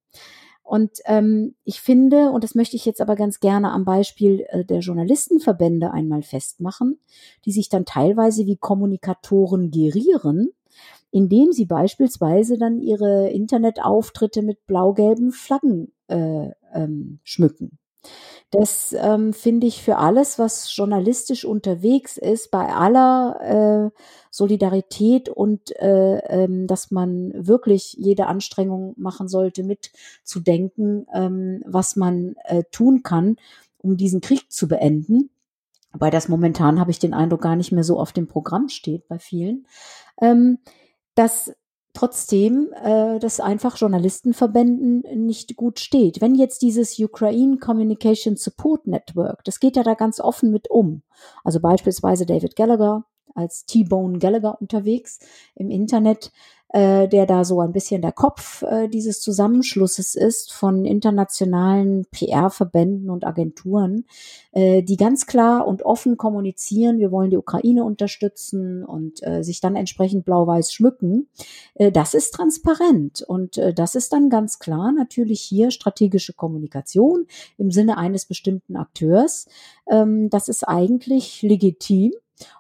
Und 0.68 1.00
ähm, 1.06 1.56
ich 1.64 1.80
finde, 1.80 2.32
und 2.32 2.44
das 2.44 2.54
möchte 2.54 2.76
ich 2.76 2.86
jetzt 2.86 3.00
aber 3.00 3.16
ganz 3.16 3.40
gerne 3.40 3.72
am 3.72 3.86
Beispiel 3.86 4.46
äh, 4.50 4.66
der 4.66 4.80
Journalistenverbände 4.80 5.92
einmal 5.92 6.24
festmachen, 6.24 7.00
die 7.46 7.54
sich 7.54 7.70
dann 7.70 7.86
teilweise 7.86 8.46
wie 8.46 8.58
Kommunikatoren 8.58 9.72
gerieren, 9.72 10.50
indem 11.10 11.54
sie 11.54 11.66
beispielsweise 11.66 12.58
dann 12.58 12.82
ihre 12.82 13.30
Internetauftritte 13.30 14.42
mit 14.42 14.68
blau-gelben 14.68 15.32
Flaggen 15.32 15.94
äh, 16.10 16.50
ähm, 16.74 17.20
schmücken. 17.24 17.78
Das 18.50 18.96
ähm, 18.98 19.34
finde 19.34 19.68
ich 19.68 19.82
für 19.84 19.98
alles, 19.98 20.40
was 20.40 20.74
journalistisch 20.74 21.44
unterwegs 21.44 22.18
ist, 22.18 22.50
bei 22.50 22.74
aller 22.74 23.92
äh, 23.92 24.00
Solidarität 24.32 25.28
und 25.28 25.76
äh, 25.82 26.20
ähm, 26.30 26.66
dass 26.66 26.90
man 26.90 27.34
wirklich 27.36 27.94
jede 28.00 28.28
Anstrengung 28.28 28.94
machen 28.96 29.28
sollte, 29.28 29.64
mitzudenken, 29.64 31.08
ähm, 31.14 31.62
was 31.66 31.98
man 31.98 32.36
äh, 32.46 32.64
tun 32.72 33.04
kann, 33.04 33.36
um 33.80 33.98
diesen 33.98 34.22
Krieg 34.22 34.50
zu 34.50 34.70
beenden. 34.70 35.30
Wobei 35.92 36.10
das 36.10 36.30
momentan 36.30 36.80
habe 36.80 36.92
ich 36.92 37.00
den 37.00 37.14
Eindruck 37.14 37.42
gar 37.42 37.58
nicht 37.58 37.74
mehr 37.74 37.84
so 37.84 38.00
auf 38.00 38.14
dem 38.14 38.28
Programm 38.28 38.70
steht 38.70 39.08
bei 39.10 39.20
vielen. 39.20 39.66
Ähm, 40.22 40.60
dass 41.16 41.54
trotzdem 41.98 42.72
äh, 42.84 43.18
das 43.18 43.40
einfach 43.40 43.76
Journalistenverbänden 43.78 45.26
nicht 45.26 45.56
gut 45.56 45.80
steht. 45.80 46.22
Wenn 46.22 46.36
jetzt 46.36 46.62
dieses 46.62 47.00
Ukraine 47.00 47.58
Communication 47.58 48.36
Support 48.36 48.86
Network, 48.86 49.44
das 49.46 49.60
geht 49.60 49.76
ja 49.76 49.82
da 49.82 49.96
ganz 49.96 50.20
offen 50.20 50.52
mit 50.52 50.70
um. 50.70 51.02
Also 51.44 51.60
beispielsweise 51.60 52.28
David 52.28 52.56
Gallagher 52.56 53.06
als 53.34 53.66
T-Bone 53.66 54.20
Gallagher 54.20 54.62
unterwegs 54.62 55.20
im 55.56 55.72
Internet, 55.72 56.32
äh, 56.70 57.08
der 57.08 57.26
da 57.26 57.46
so 57.46 57.62
ein 57.62 57.72
bisschen 57.72 58.02
der 58.02 58.12
Kopf 58.12 58.62
äh, 58.64 58.88
dieses 58.88 59.22
Zusammenschlusses 59.22 60.16
ist 60.16 60.52
von 60.52 60.86
internationalen 60.86 62.06
PR-Verbänden 62.12 63.10
und 63.10 63.26
Agenturen, 63.26 64.06
äh, 64.52 64.84
die 64.84 64.98
ganz 64.98 65.26
klar 65.26 65.66
und 65.68 65.84
offen 65.84 66.18
kommunizieren, 66.18 67.00
wir 67.00 67.12
wollen 67.12 67.30
die 67.30 67.38
Ukraine 67.38 67.84
unterstützen 67.84 68.84
und 68.84 69.26
äh, 69.26 69.44
sich 69.44 69.62
dann 69.62 69.76
entsprechend 69.76 70.26
blau-weiß 70.26 70.74
schmücken. 70.74 71.30
Äh, 71.76 71.92
das 71.92 72.14
ist 72.14 72.32
transparent 72.34 73.22
und 73.22 73.58
äh, 73.58 73.74
das 73.74 73.96
ist 73.96 74.12
dann 74.12 74.30
ganz 74.30 74.60
klar 74.60 74.92
natürlich 74.92 75.42
hier 75.42 75.72
strategische 75.72 76.34
Kommunikation 76.34 77.28
im 77.58 77.72
Sinne 77.72 77.98
eines 77.98 78.26
bestimmten 78.26 78.76
Akteurs. 78.76 79.48
Ähm, 79.90 80.30
das 80.30 80.50
ist 80.50 80.68
eigentlich 80.68 81.42
legitim 81.42 82.12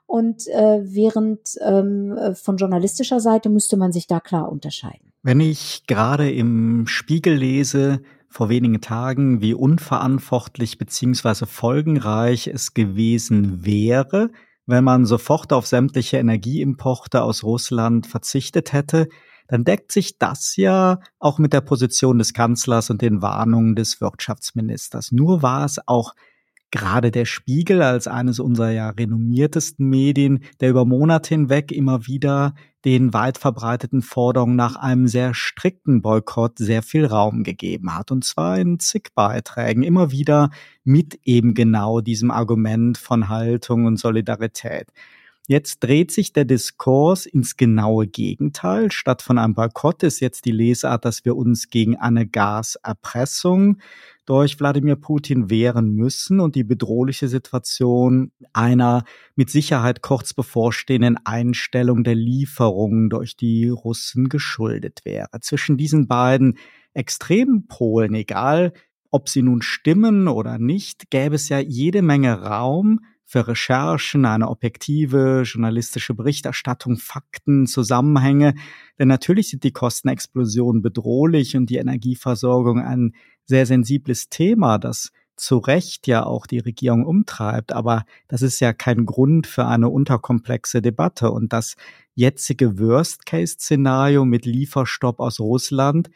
und 0.05 0.47
äh, 0.47 0.79
während 0.83 1.39
ähm, 1.61 2.13
äh, 2.17 2.35
von 2.35 2.57
journalistischer 2.57 3.19
Seite 3.19 3.49
müsste 3.49 3.77
man 3.77 3.91
sich 3.91 4.07
da 4.07 4.19
klar 4.19 4.51
unterscheiden. 4.51 5.11
Wenn 5.23 5.39
ich 5.39 5.83
gerade 5.87 6.31
im 6.31 6.87
Spiegel 6.87 7.35
lese, 7.35 8.01
vor 8.29 8.49
wenigen 8.49 8.81
Tagen, 8.81 9.41
wie 9.41 9.53
unverantwortlich 9.53 10.77
beziehungsweise 10.77 11.45
folgenreich 11.45 12.47
es 12.47 12.73
gewesen 12.73 13.65
wäre, 13.65 14.29
wenn 14.65 14.83
man 14.83 15.05
sofort 15.05 15.53
auf 15.53 15.65
sämtliche 15.65 16.17
Energieimporte 16.17 17.23
aus 17.23 17.43
Russland 17.43 18.05
verzichtet 18.05 18.73
hätte, 18.73 19.07
dann 19.47 19.63
deckt 19.63 19.93
sich 19.93 20.17
das 20.17 20.57
ja 20.57 20.99
auch 21.19 21.39
mit 21.39 21.53
der 21.53 21.61
Position 21.61 22.19
des 22.19 22.33
Kanzlers 22.33 22.89
und 22.89 23.01
den 23.01 23.21
Warnungen 23.21 23.75
des 23.75 24.01
Wirtschaftsministers. 24.01 25.13
Nur 25.13 25.41
war 25.41 25.63
es 25.63 25.79
auch 25.87 26.13
gerade 26.71 27.11
der 27.11 27.25
Spiegel 27.25 27.81
als 27.81 28.07
eines 28.07 28.39
unserer 28.39 28.71
ja 28.71 28.89
renommiertesten 28.89 29.87
Medien, 29.87 30.39
der 30.59 30.69
über 30.69 30.85
Monate 30.85 31.29
hinweg 31.29 31.71
immer 31.71 32.07
wieder 32.07 32.53
den 32.85 33.13
weit 33.13 33.37
verbreiteten 33.37 34.01
Forderungen 34.01 34.55
nach 34.55 34.75
einem 34.75 35.07
sehr 35.07 35.33
strikten 35.33 36.01
Boykott 36.01 36.57
sehr 36.57 36.83
viel 36.83 37.05
Raum 37.05 37.43
gegeben 37.43 37.95
hat. 37.95 38.11
Und 38.11 38.23
zwar 38.23 38.57
in 38.59 38.79
zig 38.79 39.09
Beiträgen, 39.15 39.83
immer 39.83 40.11
wieder 40.11 40.51
mit 40.83 41.19
eben 41.23 41.53
genau 41.53 42.01
diesem 42.01 42.31
Argument 42.31 42.97
von 42.97 43.29
Haltung 43.29 43.85
und 43.85 43.97
Solidarität. 43.97 44.87
Jetzt 45.49 45.81
dreht 45.81 46.11
sich 46.11 46.33
der 46.33 46.43
Diskurs 46.43 47.25
ins 47.25 47.55
genaue 47.55 48.05
Gegenteil. 48.05 48.91
Statt 48.91 49.21
von 49.21 49.37
einem 49.37 49.53
Boykott 49.53 50.03
ist 50.03 50.19
jetzt 50.19 50.43
die 50.43 50.51
Lesart, 50.51 51.05
dass 51.05 51.23
wir 51.23 51.37
uns 51.37 51.69
gegen 51.69 51.95
eine 51.95 52.27
Gaserpressung 52.27 53.77
durch 54.25 54.59
Wladimir 54.59 54.97
Putin 54.97 55.49
wehren 55.49 55.93
müssen 55.93 56.41
und 56.41 56.55
die 56.55 56.65
bedrohliche 56.65 57.29
Situation 57.29 58.33
einer 58.51 59.05
mit 59.37 59.49
Sicherheit 59.49 60.01
kurz 60.01 60.33
bevorstehenden 60.33 61.17
Einstellung 61.23 62.03
der 62.03 62.15
Lieferungen 62.15 63.09
durch 63.09 63.37
die 63.37 63.69
Russen 63.69 64.27
geschuldet 64.27 65.05
wäre. 65.05 65.29
Zwischen 65.39 65.77
diesen 65.77 66.09
beiden 66.09 66.57
extremen 66.93 67.67
Polen, 67.67 68.15
egal 68.15 68.73
ob 69.11 69.29
sie 69.29 69.43
nun 69.43 69.61
stimmen 69.61 70.27
oder 70.27 70.59
nicht, 70.59 71.09
gäbe 71.09 71.35
es 71.35 71.47
ja 71.47 71.59
jede 71.59 72.01
Menge 72.01 72.41
Raum 72.41 72.99
für 73.29 73.45
Recherchen, 73.45 74.25
eine 74.25 74.47
objektive 74.47 75.43
journalistische 75.45 76.13
Berichterstattung, 76.13 76.95
Fakten, 76.95 77.67
Zusammenhänge. 77.67 78.53
Denn 78.97 79.09
natürlich 79.09 79.49
sind 79.49 79.65
die 79.65 79.73
Kostenexplosionen 79.73 80.81
bedrohlich 80.81 81.57
und 81.57 81.69
die 81.69 81.75
Energieversorgung 81.75 82.79
ein 82.79 83.13
sehr 83.45 83.65
sensibles 83.65 84.29
Thema, 84.29 84.77
das 84.77 85.11
zu 85.35 85.57
Recht 85.57 86.07
ja 86.07 86.25
auch 86.25 86.47
die 86.47 86.59
Regierung 86.59 87.05
umtreibt. 87.05 87.73
Aber 87.73 88.05
das 88.29 88.41
ist 88.41 88.61
ja 88.61 88.71
kein 88.71 89.05
Grund 89.05 89.45
für 89.45 89.65
eine 89.65 89.89
unterkomplexe 89.89 90.81
Debatte. 90.81 91.29
Und 91.29 91.51
das 91.51 91.75
jetzige 92.15 92.79
Worst-Case-Szenario 92.79 94.23
mit 94.23 94.45
Lieferstopp 94.45 95.19
aus 95.19 95.41
Russland 95.41 96.09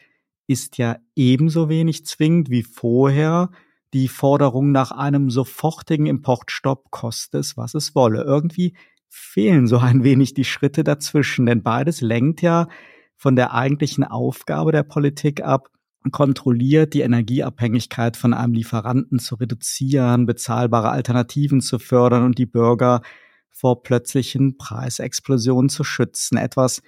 ist 0.46 0.78
ja 0.78 0.96
ebenso 1.14 1.68
wenig 1.68 2.06
zwingend 2.06 2.48
wie 2.48 2.62
vorher 2.62 3.50
die 3.92 4.08
Forderung 4.08 4.72
nach 4.72 4.90
einem 4.90 5.30
sofortigen 5.30 6.06
Importstopp, 6.06 6.90
koste 6.90 7.38
es, 7.38 7.56
was 7.56 7.74
es 7.74 7.94
wolle. 7.94 8.22
Irgendwie 8.22 8.74
fehlen 9.08 9.66
so 9.66 9.78
ein 9.78 10.04
wenig 10.04 10.34
die 10.34 10.44
Schritte 10.44 10.84
dazwischen, 10.84 11.46
denn 11.46 11.62
beides 11.62 12.00
lenkt 12.00 12.40
ja 12.40 12.68
von 13.16 13.36
der 13.36 13.52
eigentlichen 13.52 14.04
Aufgabe 14.04 14.72
der 14.72 14.82
Politik 14.82 15.42
ab, 15.42 15.68
kontrolliert, 16.10 16.94
die 16.94 17.02
Energieabhängigkeit 17.02 18.16
von 18.16 18.34
einem 18.34 18.54
Lieferanten 18.54 19.20
zu 19.20 19.36
reduzieren, 19.36 20.26
bezahlbare 20.26 20.90
Alternativen 20.90 21.60
zu 21.60 21.78
fördern 21.78 22.24
und 22.24 22.38
die 22.38 22.46
Bürger 22.46 23.02
vor 23.50 23.82
plötzlichen 23.82 24.56
Preisexplosionen 24.56 25.68
zu 25.68 25.84
schützen. 25.84 26.38
Etwas 26.38 26.82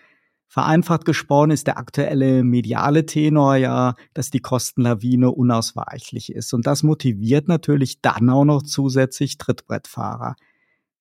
vereinfacht 0.55 1.05
gesprochen 1.05 1.51
ist 1.51 1.67
der 1.67 1.79
aktuelle 1.79 2.45
mediale 2.45 3.07
Tenor 3.07 3.57
ja, 3.57 3.97
dass 4.13 4.31
die 4.31 4.39
Kostenlawine 4.39 5.33
unausweichlich 5.33 6.31
ist. 6.31 6.55
Und 6.55 6.69
das 6.69 6.85
motiviert 6.85 7.49
natürlich 7.49 8.01
dann 8.03 8.31
auch 8.31 8.45
noch 8.45 8.63
zusätzlich 8.63 9.37
Trittbrettfahrer. 9.37 10.37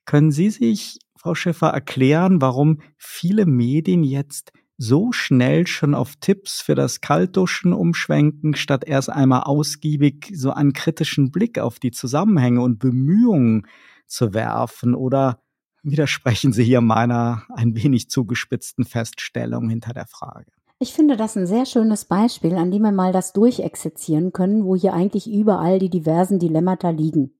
Können 0.06 0.32
Sie 0.32 0.50
sich, 0.50 0.98
Frau 1.16 1.36
Schiffer, 1.36 1.68
erklären, 1.68 2.42
warum 2.42 2.82
viele 2.98 3.46
Medien 3.46 4.04
jetzt 4.04 4.54
so 4.80 5.12
schnell 5.12 5.68
schon 5.68 5.94
auf 5.94 6.16
Tipps 6.20 6.60
für 6.60 6.74
das 6.74 7.00
Kaltduschen 7.00 7.74
umschwenken, 7.74 8.56
statt 8.56 8.84
erst 8.88 9.12
einmal 9.12 9.44
ausgiebig 9.44 10.32
so 10.34 10.50
einen 10.50 10.74
kritischen 10.74 11.30
Blick 11.30 11.60
auf 11.60 11.78
die 11.78 11.92
Zusammenhänge 11.92 12.60
und 12.60 12.80
Bemühungen 12.80 13.68
zu 14.08 14.34
werfen? 14.34 14.96
Oder 14.96 15.43
widersprechen 15.84 16.54
Sie 16.54 16.64
hier 16.64 16.82
meiner 16.82 17.44
ein 17.56 17.76
wenig 17.76 18.10
zugespitzten 18.10 18.86
Feststellung 18.86 19.70
hinter 19.70 19.94
der 19.94 20.08
Frage? 20.08 20.52
Ich 20.80 20.94
finde 20.94 21.16
das 21.16 21.38
ein 21.38 21.48
sehr 21.48 21.66
schönes 21.66 22.06
Beispiel, 22.06 22.56
an 22.56 22.72
dem 22.72 22.82
wir 22.82 22.92
mal 22.92 23.14
das 23.14 23.32
durchexerzieren 23.32 24.34
können, 24.34 24.66
wo 24.66 24.76
hier 24.76 24.94
eigentlich 24.94 25.32
überall 25.32 25.80
die 25.80 25.90
diversen 25.90 26.40
Dilemmata 26.40 26.90
liegen. 26.90 27.36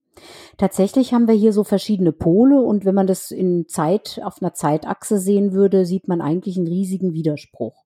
Tatsächlich 0.56 1.12
haben 1.12 1.26
wir 1.26 1.34
hier 1.34 1.52
so 1.52 1.64
verschiedene 1.64 2.12
Pole 2.12 2.60
und 2.62 2.84
wenn 2.84 2.94
man 2.94 3.06
das 3.06 3.30
in 3.30 3.66
Zeit, 3.66 4.20
auf 4.24 4.40
einer 4.40 4.54
Zeitachse 4.54 5.18
sehen 5.18 5.52
würde, 5.52 5.84
sieht 5.84 6.08
man 6.08 6.20
eigentlich 6.20 6.56
einen 6.56 6.68
riesigen 6.68 7.12
Widerspruch. 7.12 7.83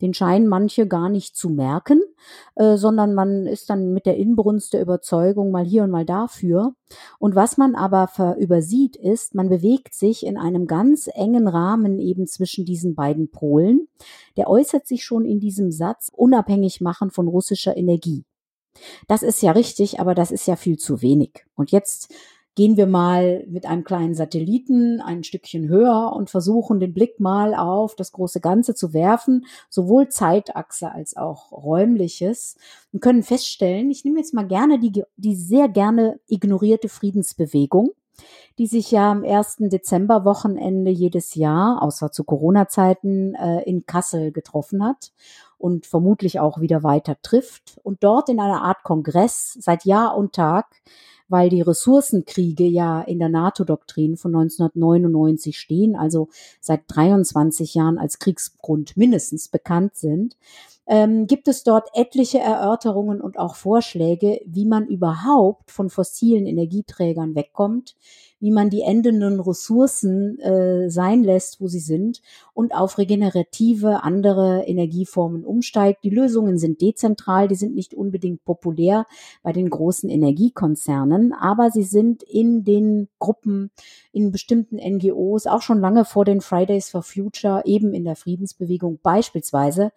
Den 0.00 0.14
scheinen 0.14 0.46
manche 0.46 0.86
gar 0.86 1.08
nicht 1.08 1.36
zu 1.36 1.50
merken, 1.50 2.00
äh, 2.54 2.76
sondern 2.76 3.14
man 3.14 3.46
ist 3.46 3.68
dann 3.68 3.92
mit 3.92 4.06
der 4.06 4.16
Inbrunst 4.16 4.72
der 4.72 4.82
Überzeugung 4.82 5.50
mal 5.50 5.64
hier 5.64 5.82
und 5.82 5.90
mal 5.90 6.04
dafür. 6.04 6.74
Und 7.18 7.34
was 7.34 7.56
man 7.56 7.74
aber 7.74 8.36
übersieht, 8.38 8.96
ist, 8.96 9.34
man 9.34 9.48
bewegt 9.48 9.94
sich 9.94 10.24
in 10.24 10.36
einem 10.36 10.66
ganz 10.66 11.08
engen 11.12 11.48
Rahmen 11.48 11.98
eben 11.98 12.26
zwischen 12.26 12.64
diesen 12.64 12.94
beiden 12.94 13.30
Polen. 13.30 13.88
Der 14.36 14.48
äußert 14.48 14.86
sich 14.86 15.04
schon 15.04 15.24
in 15.24 15.40
diesem 15.40 15.72
Satz 15.72 16.10
unabhängig 16.14 16.80
machen 16.80 17.10
von 17.10 17.26
russischer 17.26 17.76
Energie. 17.76 18.24
Das 19.08 19.22
ist 19.22 19.42
ja 19.42 19.52
richtig, 19.52 19.98
aber 20.00 20.14
das 20.14 20.30
ist 20.30 20.46
ja 20.46 20.56
viel 20.56 20.78
zu 20.78 21.02
wenig. 21.02 21.44
Und 21.56 21.72
jetzt 21.72 22.14
gehen 22.58 22.76
wir 22.76 22.88
mal 22.88 23.44
mit 23.46 23.66
einem 23.66 23.84
kleinen 23.84 24.16
Satelliten 24.16 25.00
ein 25.00 25.22
Stückchen 25.22 25.68
höher 25.68 26.12
und 26.12 26.28
versuchen 26.28 26.80
den 26.80 26.92
Blick 26.92 27.20
mal 27.20 27.54
auf 27.54 27.94
das 27.94 28.10
große 28.10 28.40
Ganze 28.40 28.74
zu 28.74 28.92
werfen, 28.92 29.46
sowohl 29.70 30.08
Zeitachse 30.08 30.90
als 30.90 31.16
auch 31.16 31.52
räumliches 31.52 32.56
und 32.92 33.00
können 33.00 33.22
feststellen, 33.22 33.92
ich 33.92 34.04
nehme 34.04 34.18
jetzt 34.18 34.34
mal 34.34 34.48
gerne 34.48 34.80
die, 34.80 35.04
die 35.16 35.36
sehr 35.36 35.68
gerne 35.68 36.18
ignorierte 36.26 36.88
Friedensbewegung, 36.88 37.90
die 38.58 38.66
sich 38.66 38.90
ja 38.90 39.12
am 39.12 39.22
1. 39.22 39.58
Dezemberwochenende 39.60 40.90
jedes 40.90 41.36
Jahr, 41.36 41.80
außer 41.80 42.10
zu 42.10 42.24
Corona-Zeiten, 42.24 43.36
äh, 43.36 43.62
in 43.70 43.86
Kassel 43.86 44.32
getroffen 44.32 44.84
hat 44.84 45.12
und 45.58 45.86
vermutlich 45.86 46.40
auch 46.40 46.60
wieder 46.60 46.82
weiter 46.82 47.18
trifft 47.22 47.78
und 47.84 48.02
dort 48.02 48.28
in 48.28 48.40
einer 48.40 48.62
Art 48.62 48.82
Kongress 48.82 49.56
seit 49.60 49.84
Jahr 49.84 50.16
und 50.16 50.32
Tag 50.32 50.66
weil 51.28 51.50
die 51.50 51.60
Ressourcenkriege 51.60 52.64
ja 52.64 53.00
in 53.02 53.18
der 53.18 53.28
NATO-Doktrin 53.28 54.16
von 54.16 54.34
1999 54.34 55.58
stehen, 55.58 55.96
also 55.96 56.28
seit 56.60 56.82
23 56.88 57.74
Jahren 57.74 57.98
als 57.98 58.18
Kriegsgrund 58.18 58.96
mindestens 58.96 59.48
bekannt 59.48 59.96
sind, 59.96 60.36
ähm, 60.88 61.26
gibt 61.26 61.48
es 61.48 61.64
dort 61.64 61.90
etliche 61.92 62.38
Erörterungen 62.38 63.20
und 63.20 63.38
auch 63.38 63.56
Vorschläge, 63.56 64.40
wie 64.46 64.64
man 64.64 64.86
überhaupt 64.86 65.70
von 65.70 65.90
fossilen 65.90 66.46
Energieträgern 66.46 67.34
wegkommt, 67.34 67.94
wie 68.40 68.50
man 68.50 68.70
die 68.70 68.80
endenden 68.80 69.38
Ressourcen 69.38 70.38
äh, 70.38 70.88
sein 70.88 71.24
lässt, 71.24 71.60
wo 71.60 71.66
sie 71.66 71.80
sind 71.80 72.22
und 72.54 72.74
auf 72.74 72.96
regenerative 72.96 74.02
andere 74.02 74.64
Energieformen 74.66 75.44
umsteigt. 75.44 76.04
Die 76.04 76.10
Lösungen 76.10 76.56
sind 76.56 76.80
dezentral, 76.80 77.48
die 77.48 77.54
sind 77.54 77.74
nicht 77.74 77.92
unbedingt 77.92 78.44
populär 78.46 79.06
bei 79.42 79.52
den 79.52 79.68
großen 79.68 80.08
Energiekonzernen, 80.08 81.34
aber 81.34 81.70
sie 81.70 81.82
sind 81.82 82.22
in 82.22 82.64
den 82.64 83.08
Gruppen, 83.18 83.70
in 84.12 84.30
bestimmten 84.30 84.76
NGOs, 84.76 85.46
auch 85.46 85.62
schon 85.62 85.80
lange 85.80 86.06
vor 86.06 86.24
den 86.24 86.40
Fridays 86.40 86.88
for 86.88 87.02
Future, 87.02 87.62
eben 87.66 87.92
in 87.92 88.04
der 88.04 88.16
Friedensbewegung 88.16 89.00
beispielsweise, 89.02 89.92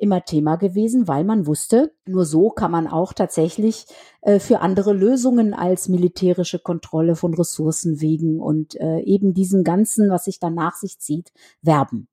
immer 0.00 0.24
Thema 0.24 0.56
gewesen, 0.56 1.06
weil 1.06 1.24
man 1.24 1.46
wusste, 1.46 1.92
nur 2.06 2.24
so 2.24 2.50
kann 2.50 2.70
man 2.70 2.86
auch 2.86 3.12
tatsächlich 3.12 3.86
äh, 4.22 4.38
für 4.38 4.60
andere 4.60 4.92
Lösungen 4.92 5.54
als 5.54 5.88
militärische 5.88 6.58
Kontrolle 6.58 7.16
von 7.16 7.34
Ressourcenwegen 7.34 8.40
und 8.40 8.74
äh, 8.80 9.00
eben 9.00 9.34
diesen 9.34 9.62
ganzen, 9.62 10.10
was 10.10 10.24
sich 10.24 10.40
dann 10.40 10.54
nach 10.54 10.74
sich 10.74 10.98
zieht, 10.98 11.32
werben. 11.62 12.08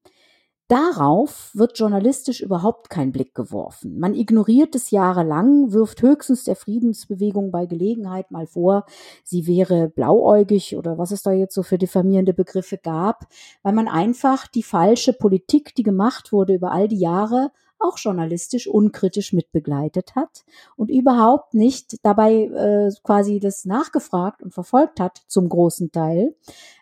Darauf 0.68 1.52
wird 1.54 1.80
journalistisch 1.80 2.42
überhaupt 2.42 2.90
kein 2.90 3.14
Blick 3.14 3.34
geworfen. 3.34 3.98
Man 4.00 4.14
ignoriert 4.14 4.76
es 4.76 4.92
jahrelang, 4.92 5.72
wirft 5.72 6.02
höchstens 6.02 6.44
der 6.44 6.58
Friedensbewegung 6.58 7.52
bei 7.52 7.66
Gelegenheit 7.66 8.32
mal 8.32 8.48
vor, 8.48 8.86
sie 9.24 9.48
wäre 9.48 9.88
blauäugig 9.88 10.76
oder 10.76 10.98
was 10.98 11.12
es 11.12 11.24
da 11.24 11.32
jetzt 11.32 11.54
so 11.54 11.64
für 11.64 11.78
diffamierende 11.78 12.34
Begriffe 12.34 12.78
gab, 12.78 13.28
weil 13.64 13.72
man 13.72 13.88
einfach 13.88 14.46
die 14.46 14.64
falsche 14.64 15.14
Politik, 15.14 15.74
die 15.74 15.84
gemacht 15.84 16.34
wurde 16.34 16.56
über 16.56 16.74
all 16.74 16.90
die 16.90 17.00
Jahre, 17.00 17.52
auch 17.80 17.98
journalistisch 17.98 18.68
unkritisch 18.68 19.34
mitbegleitet 19.34 20.16
hat 20.16 20.46
und 20.76 20.90
überhaupt 20.90 21.54
nicht 21.54 21.98
dabei 22.04 22.44
äh, 22.46 22.92
quasi 23.04 23.40
das 23.40 23.66
nachgefragt 23.66 24.42
und 24.42 24.54
verfolgt 24.54 25.00
hat 25.00 25.22
zum 25.28 25.50
großen 25.50 25.92
Teil, 25.92 26.36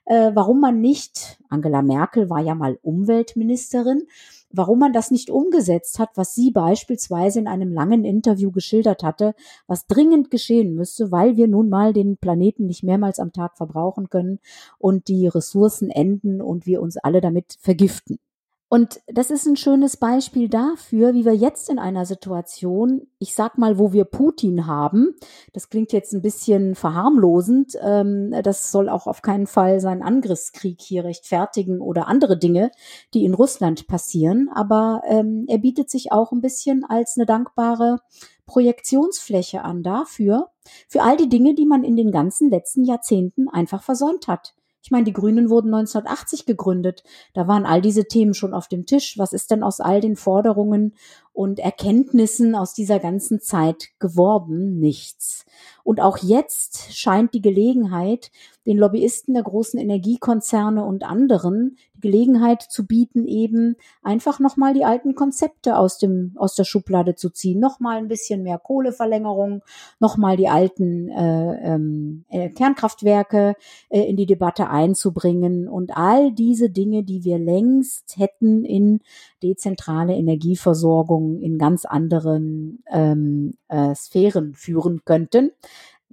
äh, 0.05 0.31
warum 0.33 0.59
man 0.59 0.81
nicht, 0.81 1.39
Angela 1.49 1.81
Merkel 1.81 2.29
war 2.29 2.41
ja 2.41 2.55
mal 2.55 2.77
Umweltministerin, 2.81 4.03
warum 4.51 4.79
man 4.79 4.93
das 4.93 5.11
nicht 5.11 5.29
umgesetzt 5.29 5.99
hat, 5.99 6.09
was 6.15 6.33
sie 6.33 6.51
beispielsweise 6.51 7.39
in 7.39 7.47
einem 7.47 7.73
langen 7.73 8.05
Interview 8.05 8.51
geschildert 8.51 9.03
hatte, 9.03 9.35
was 9.67 9.87
dringend 9.87 10.31
geschehen 10.31 10.75
müsste, 10.75 11.11
weil 11.11 11.35
wir 11.35 11.47
nun 11.47 11.69
mal 11.69 11.91
den 11.91 12.17
Planeten 12.17 12.65
nicht 12.67 12.83
mehrmals 12.83 13.19
am 13.19 13.33
Tag 13.33 13.57
verbrauchen 13.57 14.09
können 14.09 14.39
und 14.77 15.07
die 15.07 15.27
Ressourcen 15.27 15.89
enden 15.89 16.41
und 16.41 16.65
wir 16.65 16.81
uns 16.81 16.97
alle 16.97 17.19
damit 17.19 17.57
vergiften. 17.59 18.19
Und 18.67 18.99
das 19.07 19.29
ist 19.29 19.45
ein 19.45 19.57
schönes 19.57 19.95
Beispiel 19.97 20.49
dafür, 20.49 21.13
wie 21.13 21.23
wir 21.23 21.35
jetzt 21.35 21.69
in 21.69 21.77
einer 21.77 22.05
Situation, 22.05 23.07
ich 23.19 23.35
sag 23.35 23.59
mal, 23.59 23.77
wo 23.77 23.93
wir 23.93 24.05
Putin 24.05 24.65
haben, 24.65 25.15
das 25.53 25.69
klingt 25.69 25.93
jetzt 25.93 26.13
ein 26.13 26.23
bisschen 26.23 26.73
verharmlosend, 26.73 27.77
ähm, 27.81 28.33
das 28.43 28.71
soll 28.71 28.89
auch 28.89 29.05
auf 29.05 29.21
keinen 29.21 29.45
Fall 29.45 29.79
seinen 29.79 30.01
Angriffskrieg 30.01 30.81
hier 30.81 31.03
rechtfertigen 31.03 31.79
oder 31.79 32.07
andere 32.07 32.39
Dinge, 32.39 32.71
die 33.13 33.23
in 33.23 33.35
Russland 33.35 33.85
passieren, 33.85 34.49
aber 34.51 35.03
ähm, 35.05 35.45
er 35.47 35.59
bietet 35.59 35.91
sich 35.91 36.11
auch 36.11 36.31
ein 36.31 36.41
bisschen 36.41 36.83
als 36.83 37.17
eine 37.17 37.27
dankbare 37.27 37.99
Projektionsfläche 38.47 39.63
an 39.63 39.83
dafür, 39.83 40.49
für 40.87 41.03
all 41.03 41.17
die 41.17 41.29
Dinge, 41.29 41.53
die 41.53 41.67
man 41.67 41.83
in 41.83 41.95
den 41.95 42.11
ganzen 42.11 42.49
letzten 42.49 42.83
Jahrzehnten 42.83 43.47
einfach 43.47 43.83
versäumt 43.83 44.27
hat. 44.27 44.55
Ich 44.85 44.91
meine, 44.91 45.05
die 45.05 45.13
Grünen 45.13 45.49
wurden 45.49 45.73
1980 45.73 46.45
gegründet. 46.45 47.03
Da 47.33 47.47
waren 47.47 47.65
all 47.65 47.81
diese 47.81 48.05
Themen 48.05 48.35
schon 48.35 48.53
auf 48.53 48.67
dem 48.67 48.85
Tisch. 48.85 49.17
Was 49.17 49.33
ist 49.33 49.49
denn 49.49 49.63
aus 49.63 49.79
all 49.79 49.99
den 49.99 50.15
Forderungen 50.15 50.93
und 51.33 51.57
Erkenntnissen 51.57 52.53
aus 52.53 52.75
dieser 52.75 52.99
ganzen 52.99 53.41
Zeit 53.41 53.87
geworden? 53.97 54.77
Nichts. 54.77 55.44
Und 55.83 56.01
auch 56.01 56.17
jetzt 56.17 56.95
scheint 56.97 57.33
die 57.33 57.41
Gelegenheit, 57.41 58.31
den 58.65 58.77
Lobbyisten 58.77 59.33
der 59.33 59.43
großen 59.43 59.79
Energiekonzerne 59.79 60.83
und 60.83 61.03
anderen 61.03 61.77
die 61.95 62.01
Gelegenheit 62.01 62.61
zu 62.63 62.85
bieten, 62.87 63.27
eben 63.27 63.75
einfach 64.01 64.39
nochmal 64.39 64.73
die 64.73 64.85
alten 64.85 65.15
Konzepte 65.15 65.77
aus 65.77 65.97
dem, 65.97 66.33
aus 66.35 66.55
der 66.55 66.63
Schublade 66.63 67.15
zu 67.15 67.29
ziehen. 67.29 67.59
Nochmal 67.59 67.97
ein 67.97 68.07
bisschen 68.07 68.43
mehr 68.43 68.57
Kohleverlängerung, 68.57 69.61
nochmal 69.99 70.35
die 70.37 70.49
alten 70.49 71.09
äh, 71.09 71.73
ähm, 71.75 72.25
äh, 72.29 72.49
Kernkraftwerke 72.49 73.55
äh, 73.89 74.01
in 74.01 74.17
die 74.17 74.25
Debatte 74.25 74.69
einzubringen 74.69 75.67
und 75.67 75.95
all 75.95 76.31
diese 76.31 76.69
Dinge, 76.69 77.03
die 77.03 77.23
wir 77.23 77.37
längst 77.37 78.17
hätten 78.17 78.65
in 78.65 79.01
dezentrale 79.45 80.15
Energieversorgung 80.15 81.39
in 81.39 81.57
ganz 81.57 81.85
anderen 81.85 82.83
ähm, 82.91 83.53
äh, 83.67 83.93
Sphären 83.93 84.55
führen 84.55 85.01
könnten 85.05 85.51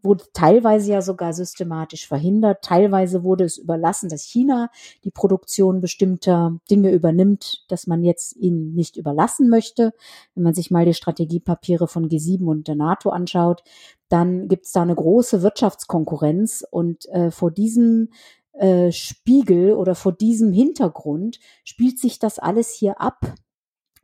wurde 0.03 0.25
teilweise 0.33 0.92
ja 0.92 1.03
sogar 1.03 1.33
systematisch 1.33 2.07
verhindert. 2.07 2.62
Teilweise 2.62 3.23
wurde 3.23 3.45
es 3.45 3.59
überlassen, 3.59 4.09
dass 4.09 4.23
China 4.23 4.71
die 5.05 5.11
Produktion 5.11 5.81
bestimmter 5.81 6.59
Dinge 6.71 6.90
übernimmt, 6.92 7.64
dass 7.68 7.87
man 7.87 8.03
jetzt 8.03 8.37
ihnen 8.37 8.75
nicht 8.75 8.97
überlassen 8.97 9.49
möchte. 9.49 9.92
Wenn 10.35 10.45
man 10.45 10.55
sich 10.55 10.71
mal 10.71 10.85
die 10.85 10.95
Strategiepapiere 10.95 11.87
von 11.87 12.09
G7 12.09 12.45
und 12.47 12.68
der 12.68 12.75
NATO 12.75 13.11
anschaut, 13.11 13.62
dann 14.09 14.49
gibt 14.49 14.66
es 14.66 14.73
da 14.73 14.83
eine 14.83 14.95
große 14.95 15.42
Wirtschaftskonkurrenz 15.42 16.64
und 16.71 17.09
äh, 17.11 17.31
vor 17.31 17.51
diesem 17.51 18.11
äh, 18.55 18.93
Spiegel 18.93 19.75
oder 19.75 19.95
vor 19.95 20.12
diesem 20.12 20.53
Hintergrund 20.53 21.38
spielt 21.65 21.99
sich 21.99 22.19
das 22.19 22.38
alles 22.38 22.71
hier 22.73 23.01
ab 23.01 23.35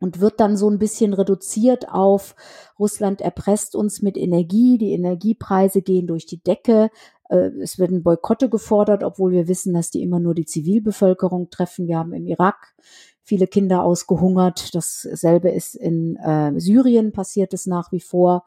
und 0.00 0.20
wird 0.20 0.40
dann 0.40 0.56
so 0.56 0.70
ein 0.70 0.78
bisschen 0.78 1.12
reduziert 1.12 1.88
auf 1.88 2.34
Russland 2.78 3.20
erpresst 3.20 3.74
uns 3.74 4.00
mit 4.02 4.16
Energie, 4.16 4.78
die 4.78 4.92
Energiepreise 4.92 5.82
gehen 5.82 6.06
durch 6.06 6.26
die 6.26 6.42
Decke, 6.42 6.90
äh, 7.28 7.50
es 7.60 7.78
werden 7.78 8.02
Boykotte 8.02 8.48
gefordert, 8.48 9.04
obwohl 9.04 9.32
wir 9.32 9.48
wissen, 9.48 9.74
dass 9.74 9.90
die 9.90 10.02
immer 10.02 10.20
nur 10.20 10.34
die 10.34 10.46
Zivilbevölkerung 10.46 11.50
treffen. 11.50 11.86
Wir 11.86 11.98
haben 11.98 12.12
im 12.12 12.26
Irak 12.26 12.74
viele 13.22 13.46
Kinder 13.46 13.82
ausgehungert. 13.82 14.74
Dasselbe 14.74 15.50
ist 15.50 15.74
in 15.74 16.16
äh, 16.16 16.58
Syrien 16.58 17.12
passiert 17.12 17.52
es 17.52 17.66
nach 17.66 17.92
wie 17.92 18.00
vor 18.00 18.44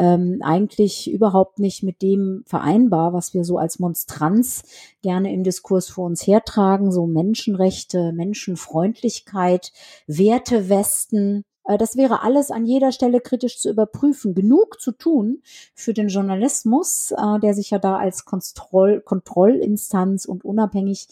ähm, 0.00 0.40
eigentlich 0.42 1.12
überhaupt 1.12 1.58
nicht 1.58 1.82
mit 1.82 2.00
dem 2.00 2.42
vereinbar, 2.46 3.12
was 3.12 3.34
wir 3.34 3.44
so 3.44 3.58
als 3.58 3.78
Monstranz 3.78 4.62
gerne 5.02 5.30
im 5.30 5.44
Diskurs 5.44 5.90
vor 5.90 6.06
uns 6.06 6.26
hertragen, 6.26 6.90
so 6.90 7.06
Menschenrechte, 7.06 8.12
Menschenfreundlichkeit, 8.12 9.72
Wertewesten. 10.06 11.44
Äh, 11.64 11.76
das 11.76 11.98
wäre 11.98 12.22
alles 12.22 12.50
an 12.50 12.64
jeder 12.64 12.92
Stelle 12.92 13.20
kritisch 13.20 13.58
zu 13.58 13.68
überprüfen. 13.68 14.34
Genug 14.34 14.80
zu 14.80 14.92
tun 14.92 15.42
für 15.74 15.92
den 15.92 16.08
Journalismus, 16.08 17.10
äh, 17.10 17.38
der 17.40 17.52
sich 17.52 17.68
ja 17.68 17.78
da 17.78 17.96
als 17.96 18.24
Kontroll 18.24 19.02
Kontrollinstanz 19.02 20.24
und 20.24 20.46
unabhängig 20.46 21.08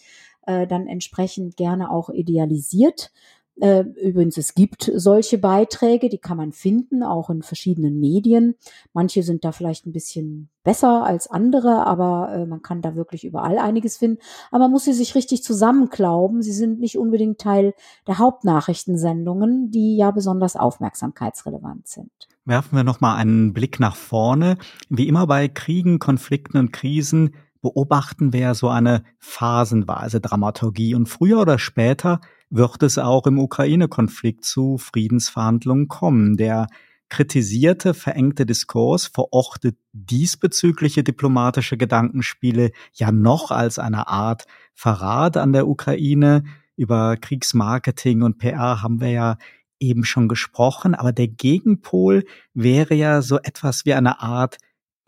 äh, 0.46 0.66
dann 0.66 0.86
entsprechend 0.86 1.58
gerne 1.58 1.90
auch 1.90 2.08
idealisiert 2.08 3.12
übrigens, 3.60 4.36
es 4.36 4.54
gibt 4.54 4.90
solche 4.94 5.38
Beiträge, 5.38 6.08
die 6.08 6.18
kann 6.18 6.36
man 6.36 6.52
finden, 6.52 7.02
auch 7.02 7.28
in 7.28 7.42
verschiedenen 7.42 7.98
Medien. 7.98 8.54
Manche 8.92 9.22
sind 9.22 9.44
da 9.44 9.52
vielleicht 9.52 9.86
ein 9.86 9.92
bisschen 9.92 10.48
besser 10.62 11.04
als 11.04 11.28
andere, 11.28 11.86
aber 11.86 12.32
äh, 12.32 12.46
man 12.46 12.62
kann 12.62 12.82
da 12.82 12.94
wirklich 12.94 13.24
überall 13.24 13.58
einiges 13.58 13.96
finden. 13.96 14.20
Aber 14.50 14.64
man 14.64 14.70
muss 14.70 14.84
sie 14.84 14.92
sich 14.92 15.14
richtig 15.14 15.42
zusammenklauben. 15.42 16.42
Sie 16.42 16.52
sind 16.52 16.78
nicht 16.78 16.98
unbedingt 16.98 17.40
Teil 17.40 17.74
der 18.06 18.18
Hauptnachrichtensendungen, 18.18 19.70
die 19.70 19.96
ja 19.96 20.10
besonders 20.10 20.54
aufmerksamkeitsrelevant 20.54 21.88
sind. 21.88 22.10
Werfen 22.44 22.76
wir 22.76 22.84
noch 22.84 23.00
mal 23.00 23.16
einen 23.16 23.52
Blick 23.52 23.80
nach 23.80 23.96
vorne. 23.96 24.56
Wie 24.88 25.08
immer 25.08 25.26
bei 25.26 25.48
Kriegen, 25.48 25.98
Konflikten 25.98 26.58
und 26.58 26.72
Krisen 26.72 27.34
beobachten 27.60 28.32
wir 28.32 28.54
so 28.54 28.68
eine 28.68 29.02
phasenweise 29.18 30.20
Dramaturgie 30.20 30.94
und 30.94 31.08
früher 31.08 31.40
oder 31.40 31.58
später 31.58 32.20
wird 32.50 32.82
es 32.82 32.98
auch 32.98 33.26
im 33.26 33.38
Ukraine-Konflikt 33.38 34.44
zu 34.44 34.78
Friedensverhandlungen 34.78 35.88
kommen. 35.88 36.36
Der 36.36 36.66
kritisierte, 37.08 37.94
verengte 37.94 38.46
Diskurs 38.46 39.06
verortet 39.06 39.76
diesbezügliche 39.92 41.02
diplomatische 41.02 41.76
Gedankenspiele 41.76 42.70
ja 42.94 43.12
noch 43.12 43.50
als 43.50 43.78
eine 43.78 44.08
Art 44.08 44.46
Verrat 44.74 45.36
an 45.36 45.52
der 45.52 45.68
Ukraine. 45.68 46.44
Über 46.76 47.16
Kriegsmarketing 47.16 48.22
und 48.22 48.38
PR 48.38 48.82
haben 48.82 49.00
wir 49.00 49.10
ja 49.10 49.36
eben 49.80 50.04
schon 50.04 50.28
gesprochen, 50.28 50.94
aber 50.94 51.12
der 51.12 51.28
Gegenpol 51.28 52.24
wäre 52.54 52.94
ja 52.94 53.22
so 53.22 53.38
etwas 53.38 53.84
wie 53.84 53.94
eine 53.94 54.20
Art 54.20 54.58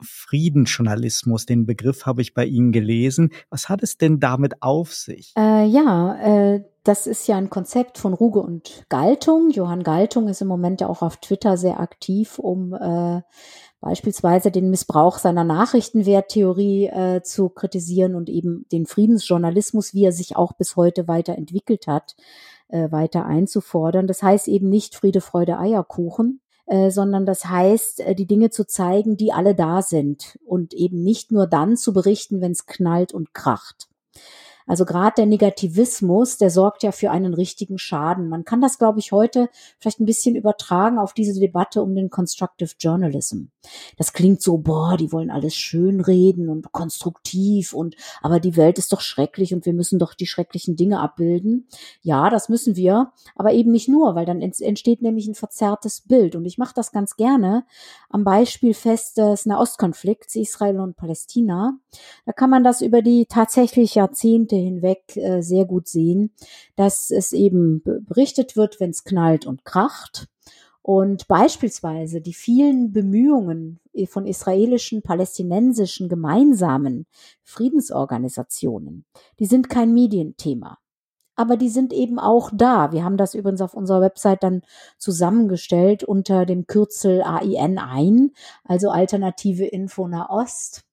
Friedensjournalismus. 0.03 1.47
Den 1.47 1.67
Begriff 1.67 2.07
habe 2.07 2.23
ich 2.23 2.35
bei 2.35 2.45
Ihnen 2.45 2.73
gelesen. 2.73 3.31
Was 3.51 3.69
hat 3.69 3.83
es 3.83 3.99
denn 3.99 4.21
damit 4.21 4.63
auf 4.63 4.93
sich? 4.95 5.33
Äh, 5.37 5.67
ja, 5.67 6.55
äh, 6.55 6.65
das 6.85 7.07
ist 7.07 7.29
ja 7.29 7.37
ein 7.37 7.51
Konzept 7.51 7.99
von 7.99 8.15
Ruge 8.15 8.41
und 8.41 8.87
Galtung. 8.89 9.51
Johann 9.51 9.83
Galtung 9.83 10.29
ist 10.29 10.41
im 10.41 10.49
Moment 10.49 10.81
ja 10.81 10.89
auch 10.89 11.03
auf 11.03 11.19
Twitter 11.19 11.57
sehr 11.57 11.79
aktiv, 11.79 12.39
um 12.39 12.73
äh, 12.73 13.21
beispielsweise 13.81 14.51
den 14.51 14.71
Missbrauch 14.71 15.19
seiner 15.19 15.45
Nachrichtenwerttheorie 15.45 16.87
äh, 16.87 17.23
zu 17.23 17.49
kritisieren 17.49 18.15
und 18.15 18.29
eben 18.29 18.67
den 18.73 18.87
Friedensjournalismus, 18.87 19.95
wie 19.95 20.05
er 20.05 20.13
sich 20.13 20.37
auch 20.37 20.53
bis 20.53 20.77
heute 20.77 21.09
weiterentwickelt 21.09 21.87
hat, 21.87 22.17
äh, 22.69 22.91
weiter 22.91 23.27
einzufordern. 23.27 24.07
Das 24.07 24.23
heißt 24.23 24.49
eben 24.49 24.69
nicht 24.69 24.95
Friede, 24.95 25.21
Freude, 25.21 25.59
Eierkuchen, 25.59 26.41
äh, 26.70 26.92
sondern 26.92 27.26
das 27.26 27.46
heißt, 27.46 27.98
äh, 28.00 28.14
die 28.14 28.26
Dinge 28.26 28.50
zu 28.50 28.64
zeigen, 28.64 29.16
die 29.16 29.33
alle 29.33 29.56
da 29.56 29.83
sind 29.83 30.38
und 30.46 30.72
eben 30.72 31.02
nicht 31.02 31.33
nur 31.33 31.48
dann 31.48 31.76
zu 31.76 31.92
berichten, 31.92 32.40
wenn 32.40 32.52
es 32.52 32.64
knallt 32.66 33.12
und 33.12 33.35
kracht. 33.35 33.88
Also 34.70 34.85
gerade 34.85 35.14
der 35.16 35.26
Negativismus, 35.26 36.38
der 36.38 36.48
sorgt 36.48 36.85
ja 36.85 36.92
für 36.92 37.11
einen 37.11 37.35
richtigen 37.35 37.76
Schaden. 37.76 38.28
Man 38.28 38.44
kann 38.44 38.61
das, 38.61 38.78
glaube 38.78 39.00
ich, 39.00 39.11
heute 39.11 39.48
vielleicht 39.80 39.98
ein 39.98 40.06
bisschen 40.06 40.37
übertragen 40.37 40.96
auf 40.96 41.12
diese 41.12 41.40
Debatte 41.40 41.83
um 41.83 41.96
den 41.96 42.09
Constructive 42.09 42.70
Journalism. 42.78 43.46
Das 43.98 44.12
klingt 44.12 44.40
so, 44.42 44.59
boah, 44.59 44.96
die 44.96 45.11
wollen 45.11 45.33
alles 45.33 45.56
schön 45.56 46.00
reden 46.00 46.48
und 46.48 46.70
konstruktiv 46.70 47.72
und 47.72 47.96
aber 48.22 48.38
die 48.38 48.56
Welt 48.56 48.78
ist 48.78 48.92
doch 48.92 49.00
schrecklich 49.00 49.52
und 49.52 49.66
wir 49.66 49.72
müssen 49.72 49.98
doch 49.98 50.14
die 50.14 50.28
schrecklichen 50.28 50.76
Dinge 50.76 51.00
abbilden. 51.00 51.66
Ja, 52.02 52.30
das 52.30 52.48
müssen 52.48 52.76
wir, 52.76 53.11
aber 53.35 53.52
eben 53.52 53.72
nicht 53.72 53.88
nur, 53.88 54.14
weil 54.14 54.24
dann 54.24 54.40
entsteht 54.40 55.02
nämlich 55.02 55.26
ein 55.26 55.35
verzerrtes 55.35 56.02
Bild. 56.02 56.37
Und 56.37 56.44
ich 56.44 56.59
mache 56.59 56.74
das 56.76 56.92
ganz 56.92 57.16
gerne 57.16 57.64
am 58.09 58.22
Beispiel 58.22 58.74
fest 58.74 59.18
des 59.18 59.46
Nahostkonflikts 59.46 60.37
Israel 60.37 60.78
und 60.78 60.96
Palästina. 60.96 61.76
Da 62.24 62.33
kann 62.33 62.50
man 62.50 62.62
das 62.62 62.83
über 62.83 63.02
die 63.02 63.26
tatsächlich 63.26 63.96
Jahrzehnte 63.96 64.60
hinweg 64.61 65.16
äh, 65.16 65.42
sehr 65.42 65.64
gut 65.64 65.88
sehen, 65.88 66.33
dass 66.77 67.11
es 67.11 67.33
eben 67.33 67.83
berichtet 67.83 68.57
wird, 68.57 68.81
wenn 68.81 68.90
es 68.90 69.05
knallt 69.05 69.46
und 69.46 69.64
kracht. 69.64 70.29
Und 70.83 71.29
beispielsweise 71.29 72.20
die 72.20 72.33
vielen 72.33 72.92
Bemühungen 72.92 73.81
von 74.07 74.27
israelischen, 74.27 75.03
palästinensischen 75.03 76.09
gemeinsamen 76.09 77.07
Friedensorganisationen, 77.44 79.05
die 79.38 79.46
sind 79.46 79.68
kein 79.68 79.92
Medienthema. 79.92 80.79
Aber 81.37 81.57
die 81.57 81.68
sind 81.68 81.92
eben 81.92 82.18
auch 82.18 82.51
da. 82.53 82.92
Wir 82.92 83.05
haben 83.05 83.16
das 83.16 83.35
übrigens 83.35 83.62
auf 83.62 83.75
unserer 83.75 84.01
Website 84.01 84.42
dann 84.42 84.62
zusammengestellt 84.99 86.05
unter 86.05 86.44
dem 86.44 86.66
Kürzel 86.66 87.23
AIN 87.23 87.79
ein, 87.79 88.33
also 88.64 88.90
Alternative 88.90 89.64
Info 89.64 90.07
Nahost 90.07 90.85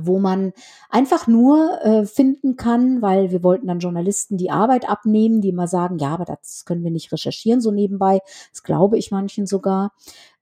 wo 0.00 0.18
man 0.18 0.52
einfach 0.90 1.26
nur 1.26 1.80
äh, 1.82 2.06
finden 2.06 2.56
kann, 2.56 3.02
weil 3.02 3.30
wir 3.30 3.42
wollten 3.42 3.66
dann 3.66 3.80
Journalisten 3.80 4.36
die 4.36 4.50
Arbeit 4.50 4.88
abnehmen, 4.88 5.40
die 5.40 5.50
immer 5.50 5.68
sagen, 5.68 5.98
ja, 5.98 6.10
aber 6.10 6.24
das 6.24 6.64
können 6.64 6.84
wir 6.84 6.90
nicht 6.90 7.12
recherchieren 7.12 7.60
so 7.60 7.70
nebenbei. 7.70 8.20
Das 8.50 8.62
glaube 8.62 8.98
ich 8.98 9.10
manchen 9.10 9.46
sogar. 9.46 9.92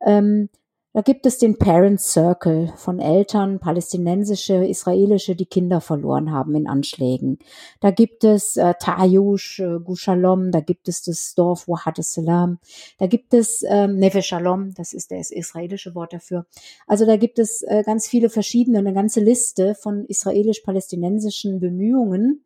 Ähm, 0.01 0.49
da 0.97 1.03
gibt 1.03 1.27
es 1.27 1.37
den 1.37 1.59
Parent 1.59 2.01
Circle 2.01 2.73
von 2.75 3.01
Eltern, 3.01 3.59
palästinensische, 3.59 4.65
israelische, 4.65 5.37
die 5.37 5.45
Kinder 5.45 5.83
verloren 5.83 6.33
haben 6.33 6.55
in 6.55 6.67
Anschlägen. 6.67 7.39
Da 7.81 7.91
gibt 7.91 8.25
es 8.25 8.57
äh, 8.57 8.73
Tayush, 8.81 9.61
äh, 9.61 9.79
Gushalom, 9.79 10.53
da 10.53 10.61
gibt 10.61 10.89
es 10.89 11.03
das 11.03 11.35
Dorf 11.35 11.69
Wahad 11.69 12.03
salam 12.03 12.61
da 12.99 13.07
gibt 13.09 13.35
es 13.35 13.63
ähm, 13.69 13.99
Neve 13.99 14.23
Shalom, 14.23 14.73
das 14.73 14.95
ist 14.95 15.11
das 15.11 15.31
israelische 15.31 15.95
Wort 15.95 16.15
dafür. 16.15 16.47
Also 16.87 17.05
da 17.05 17.19
gibt 17.19 17.39
es 17.39 17.61
äh, 17.61 17.83
ganz 17.85 18.09
viele 18.09 18.31
verschiedene, 18.31 18.79
eine 18.79 18.95
ganze 18.95 19.21
Liste 19.21 19.75
von 19.75 20.07
israelisch-palästinensischen 20.07 21.61
Bemühungen, 21.61 22.43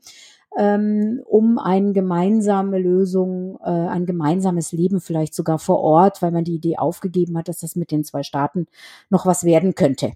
ähm, 0.56 1.22
um 1.26 1.58
eine 1.58 1.92
gemeinsame 1.92 2.78
Lösung, 2.78 3.58
äh, 3.62 3.70
ein 3.70 4.06
gemeinsames 4.06 4.72
Leben 4.72 5.00
vielleicht 5.00 5.34
sogar 5.34 5.58
vor 5.58 5.80
Ort, 5.80 6.22
weil 6.22 6.32
man 6.32 6.44
die 6.44 6.54
Idee 6.54 6.76
aufgegeben 6.76 7.38
hat, 7.38 7.48
dass 7.48 7.60
das 7.60 7.76
mit 7.76 7.90
den 7.90 8.04
zwei 8.04 8.22
Staaten 8.22 8.66
noch 9.10 9.26
was 9.26 9.44
werden 9.44 9.74
könnte. 9.74 10.12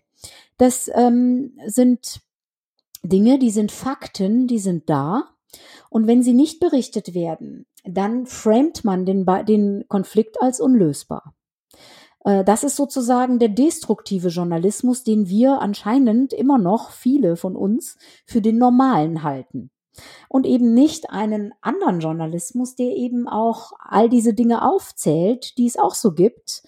Das 0.57 0.91
ähm, 0.95 1.53
sind 1.67 2.21
Dinge, 3.03 3.39
die 3.39 3.51
sind 3.51 3.71
Fakten, 3.71 4.47
die 4.47 4.59
sind 4.59 4.91
da. 4.91 5.25
Und 5.89 6.07
wenn 6.09 6.23
sie 6.23 6.35
nicht 6.35 6.59
berichtet 6.59 7.15
werden, 7.15 7.67
dann 7.85 8.27
framet 8.27 8.85
man 8.85 9.05
den, 9.07 9.27
den 9.47 9.85
Konflikt 9.89 10.41
als 10.41 10.61
unlösbar. 10.61 11.35
Äh, 12.25 12.43
das 12.43 12.65
ist 12.65 12.75
sozusagen 12.75 13.39
der 13.39 13.51
destruktive 13.51 14.29
Journalismus, 14.29 15.05
den 15.05 15.29
wir 15.29 15.61
anscheinend 15.61 16.33
immer 16.33 16.59
noch 16.59 16.91
viele 16.91 17.37
von 17.37 17.55
uns 17.55 17.99
für 18.27 18.41
den 18.41 18.59
normalen 18.59 19.23
halten 19.23 19.71
und 20.29 20.47
eben 20.47 20.75
nicht 20.75 21.11
einen 21.11 21.53
anderen 21.61 22.01
Journalismus, 22.01 22.75
der 22.75 22.97
eben 22.97 23.29
auch 23.29 23.73
all 23.79 24.09
diese 24.09 24.35
Dinge 24.35 24.69
aufzählt, 24.69 25.57
die 25.59 25.67
es 25.67 25.77
auch 25.77 25.95
so 25.95 26.13
gibt, 26.13 26.63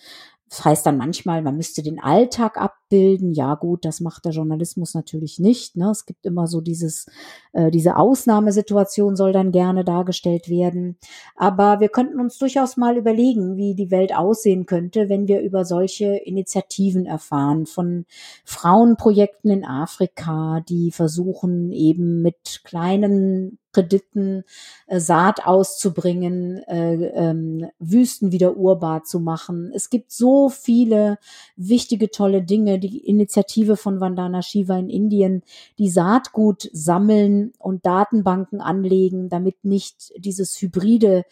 das 0.48 0.64
heißt 0.64 0.86
dann 0.86 0.96
manchmal, 0.96 1.42
man 1.42 1.56
müsste 1.56 1.82
den 1.82 2.00
Alltag 2.00 2.56
abbilden. 2.86 3.32
Ja 3.32 3.54
gut, 3.54 3.84
das 3.84 4.00
macht 4.00 4.24
der 4.24 4.32
Journalismus 4.32 4.94
natürlich 4.94 5.38
nicht. 5.38 5.76
Ne? 5.76 5.90
Es 5.90 6.06
gibt 6.06 6.24
immer 6.24 6.46
so 6.46 6.60
dieses, 6.60 7.06
äh, 7.52 7.70
diese 7.70 7.96
Ausnahmesituation 7.96 9.16
soll 9.16 9.32
dann 9.32 9.52
gerne 9.52 9.84
dargestellt 9.84 10.48
werden. 10.48 10.96
Aber 11.36 11.80
wir 11.80 11.88
könnten 11.88 12.20
uns 12.20 12.38
durchaus 12.38 12.76
mal 12.76 12.96
überlegen, 12.96 13.56
wie 13.56 13.74
die 13.74 13.90
Welt 13.90 14.14
aussehen 14.14 14.66
könnte, 14.66 15.08
wenn 15.08 15.28
wir 15.28 15.40
über 15.40 15.64
solche 15.64 16.16
Initiativen 16.16 17.06
erfahren 17.06 17.66
von 17.66 18.06
Frauenprojekten 18.44 19.50
in 19.50 19.64
Afrika, 19.64 20.60
die 20.68 20.92
versuchen 20.92 21.72
eben 21.72 22.22
mit 22.22 22.62
kleinen 22.64 23.58
Krediten 23.76 24.44
äh, 24.86 25.00
Saat 25.00 25.46
auszubringen, 25.46 26.62
äh, 26.66 26.94
ähm, 26.94 27.66
Wüsten 27.78 28.32
wieder 28.32 28.56
urbar 28.56 29.04
zu 29.04 29.20
machen. 29.20 29.70
Es 29.74 29.90
gibt 29.90 30.12
so 30.12 30.48
viele 30.48 31.18
wichtige, 31.56 32.10
tolle 32.10 32.42
Dinge. 32.42 32.75
Die 32.78 32.98
Initiative 33.06 33.76
von 33.76 34.00
Vandana 34.00 34.42
Shiva 34.42 34.78
in 34.78 34.88
Indien, 34.88 35.42
die 35.78 35.90
Saatgut 35.90 36.68
sammeln 36.72 37.52
und 37.58 37.86
Datenbanken 37.86 38.60
anlegen, 38.60 39.28
damit 39.28 39.64
nicht 39.64 40.12
dieses 40.18 40.60
hybride 40.60 41.24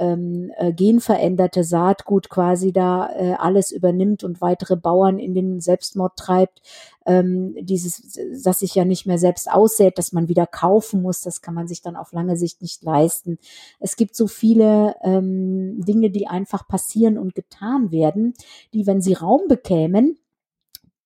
ähm, 0.00 0.50
äh, 0.56 0.72
genveränderte 0.72 1.62
Saatgut 1.62 2.30
quasi 2.30 2.72
da 2.72 3.10
äh, 3.12 3.34
alles 3.34 3.70
übernimmt 3.70 4.24
und 4.24 4.40
weitere 4.40 4.76
Bauern 4.76 5.18
in 5.18 5.34
den 5.34 5.60
Selbstmord 5.60 6.16
treibt, 6.16 6.62
ähm, 7.04 7.54
dieses, 7.60 8.18
das 8.42 8.60
sich 8.60 8.74
ja 8.74 8.86
nicht 8.86 9.06
mehr 9.06 9.18
selbst 9.18 9.50
aussät, 9.50 9.98
dass 9.98 10.12
man 10.12 10.28
wieder 10.28 10.46
kaufen 10.46 11.02
muss, 11.02 11.20
das 11.20 11.42
kann 11.42 11.54
man 11.54 11.68
sich 11.68 11.82
dann 11.82 11.96
auf 11.96 12.12
lange 12.12 12.36
Sicht 12.36 12.62
nicht 12.62 12.82
leisten. 12.82 13.38
Es 13.78 13.96
gibt 13.96 14.16
so 14.16 14.26
viele 14.26 14.94
ähm, 15.02 15.84
Dinge, 15.84 16.10
die 16.10 16.26
einfach 16.26 16.66
passieren 16.66 17.18
und 17.18 17.34
getan 17.34 17.92
werden, 17.92 18.32
die, 18.72 18.86
wenn 18.86 19.02
sie 19.02 19.12
Raum 19.12 19.42
bekämen, 19.48 20.16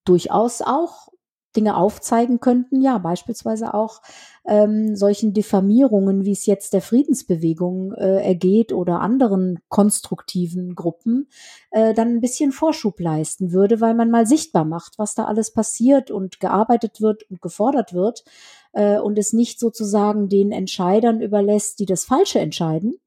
durchaus 0.04 0.62
auch 0.62 1.08
Dinge 1.56 1.76
aufzeigen 1.76 2.40
könnten, 2.40 2.80
ja, 2.80 2.98
beispielsweise 2.98 3.74
auch 3.74 4.02
ähm, 4.46 4.96
solchen 4.96 5.32
Diffamierungen, 5.32 6.24
wie 6.24 6.32
es 6.32 6.46
jetzt 6.46 6.72
der 6.72 6.82
Friedensbewegung 6.82 7.92
äh, 7.92 8.26
ergeht 8.26 8.72
oder 8.72 9.00
anderen 9.00 9.60
konstruktiven 9.68 10.74
Gruppen, 10.74 11.28
äh, 11.70 11.94
dann 11.94 12.08
ein 12.08 12.20
bisschen 12.20 12.52
Vorschub 12.52 13.00
leisten 13.00 13.52
würde, 13.52 13.80
weil 13.80 13.94
man 13.94 14.10
mal 14.10 14.26
sichtbar 14.26 14.64
macht, 14.64 14.98
was 14.98 15.14
da 15.14 15.24
alles 15.24 15.52
passiert 15.52 16.10
und 16.10 16.40
gearbeitet 16.40 17.00
wird 17.00 17.30
und 17.30 17.40
gefordert 17.40 17.94
wird 17.94 18.24
äh, 18.72 18.98
und 18.98 19.18
es 19.18 19.32
nicht 19.32 19.60
sozusagen 19.60 20.28
den 20.28 20.52
Entscheidern 20.52 21.20
überlässt, 21.20 21.78
die 21.78 21.86
das 21.86 22.04
Falsche 22.04 22.40
entscheiden, 22.40 22.98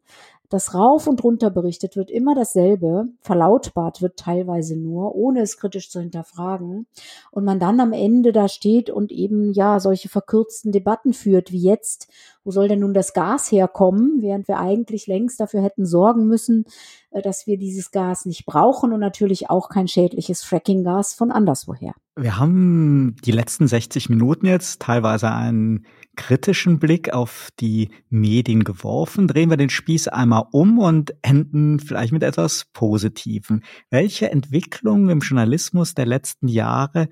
das 0.49 0.73
rauf 0.73 1.07
und 1.07 1.23
runter 1.23 1.49
berichtet 1.49 1.95
wird, 1.95 2.09
immer 2.09 2.33
dasselbe, 2.33 3.07
verlautbart 3.19 4.01
wird 4.01 4.17
teilweise 4.17 4.77
nur, 4.77 5.13
ohne 5.13 5.41
es 5.41 5.57
kritisch 5.57 5.89
zu 5.89 5.99
hinterfragen. 5.99 6.87
Und 7.31 7.43
man 7.43 7.59
dann 7.59 7.79
am 7.79 7.91
Ende 7.91 8.31
da 8.31 8.47
steht 8.47 8.89
und 8.89 9.11
eben 9.11 9.51
ja 9.51 9.79
solche 9.79 10.07
verkürzten 10.07 10.71
Debatten 10.71 11.13
führt, 11.13 11.51
wie 11.51 11.61
jetzt, 11.61 12.07
wo 12.43 12.51
soll 12.51 12.69
denn 12.69 12.79
nun 12.79 12.93
das 12.93 13.13
Gas 13.13 13.51
herkommen, 13.51 14.21
während 14.21 14.47
wir 14.47 14.59
eigentlich 14.59 15.07
längst 15.07 15.39
dafür 15.39 15.61
hätten 15.61 15.85
sorgen 15.85 16.27
müssen, 16.27 16.65
äh, 17.11 17.21
dass 17.21 17.45
wir 17.45 17.57
dieses 17.57 17.91
Gas 17.91 18.25
nicht 18.25 18.45
brauchen 18.45 18.93
und 18.93 19.01
natürlich 19.01 19.49
auch 19.49 19.69
kein 19.69 19.87
schädliches 19.87 20.43
Fracking-Gas 20.43 21.13
von 21.13 21.31
anderswoher. 21.31 21.93
Wir 22.19 22.39
haben 22.39 23.15
die 23.23 23.31
letzten 23.31 23.67
60 23.67 24.09
Minuten 24.09 24.47
jetzt 24.47 24.81
teilweise 24.81 25.31
einen 25.31 25.85
kritischen 26.15 26.79
Blick 26.79 27.13
auf 27.13 27.49
die 27.59 27.89
Medien 28.09 28.63
geworfen. 28.63 29.27
Drehen 29.27 29.51
wir 29.51 29.57
den 29.57 29.69
Spieß 29.69 30.07
einmal 30.07 30.45
um 30.51 30.79
und 30.79 31.13
enden 31.21 31.79
vielleicht 31.79 32.13
mit 32.13 32.23
etwas 32.23 32.65
Positivem. 32.73 33.61
Welche 33.91 34.31
Entwicklungen 34.31 35.09
im 35.09 35.19
Journalismus 35.19 35.93
der 35.93 36.07
letzten 36.07 36.47
Jahre 36.47 37.07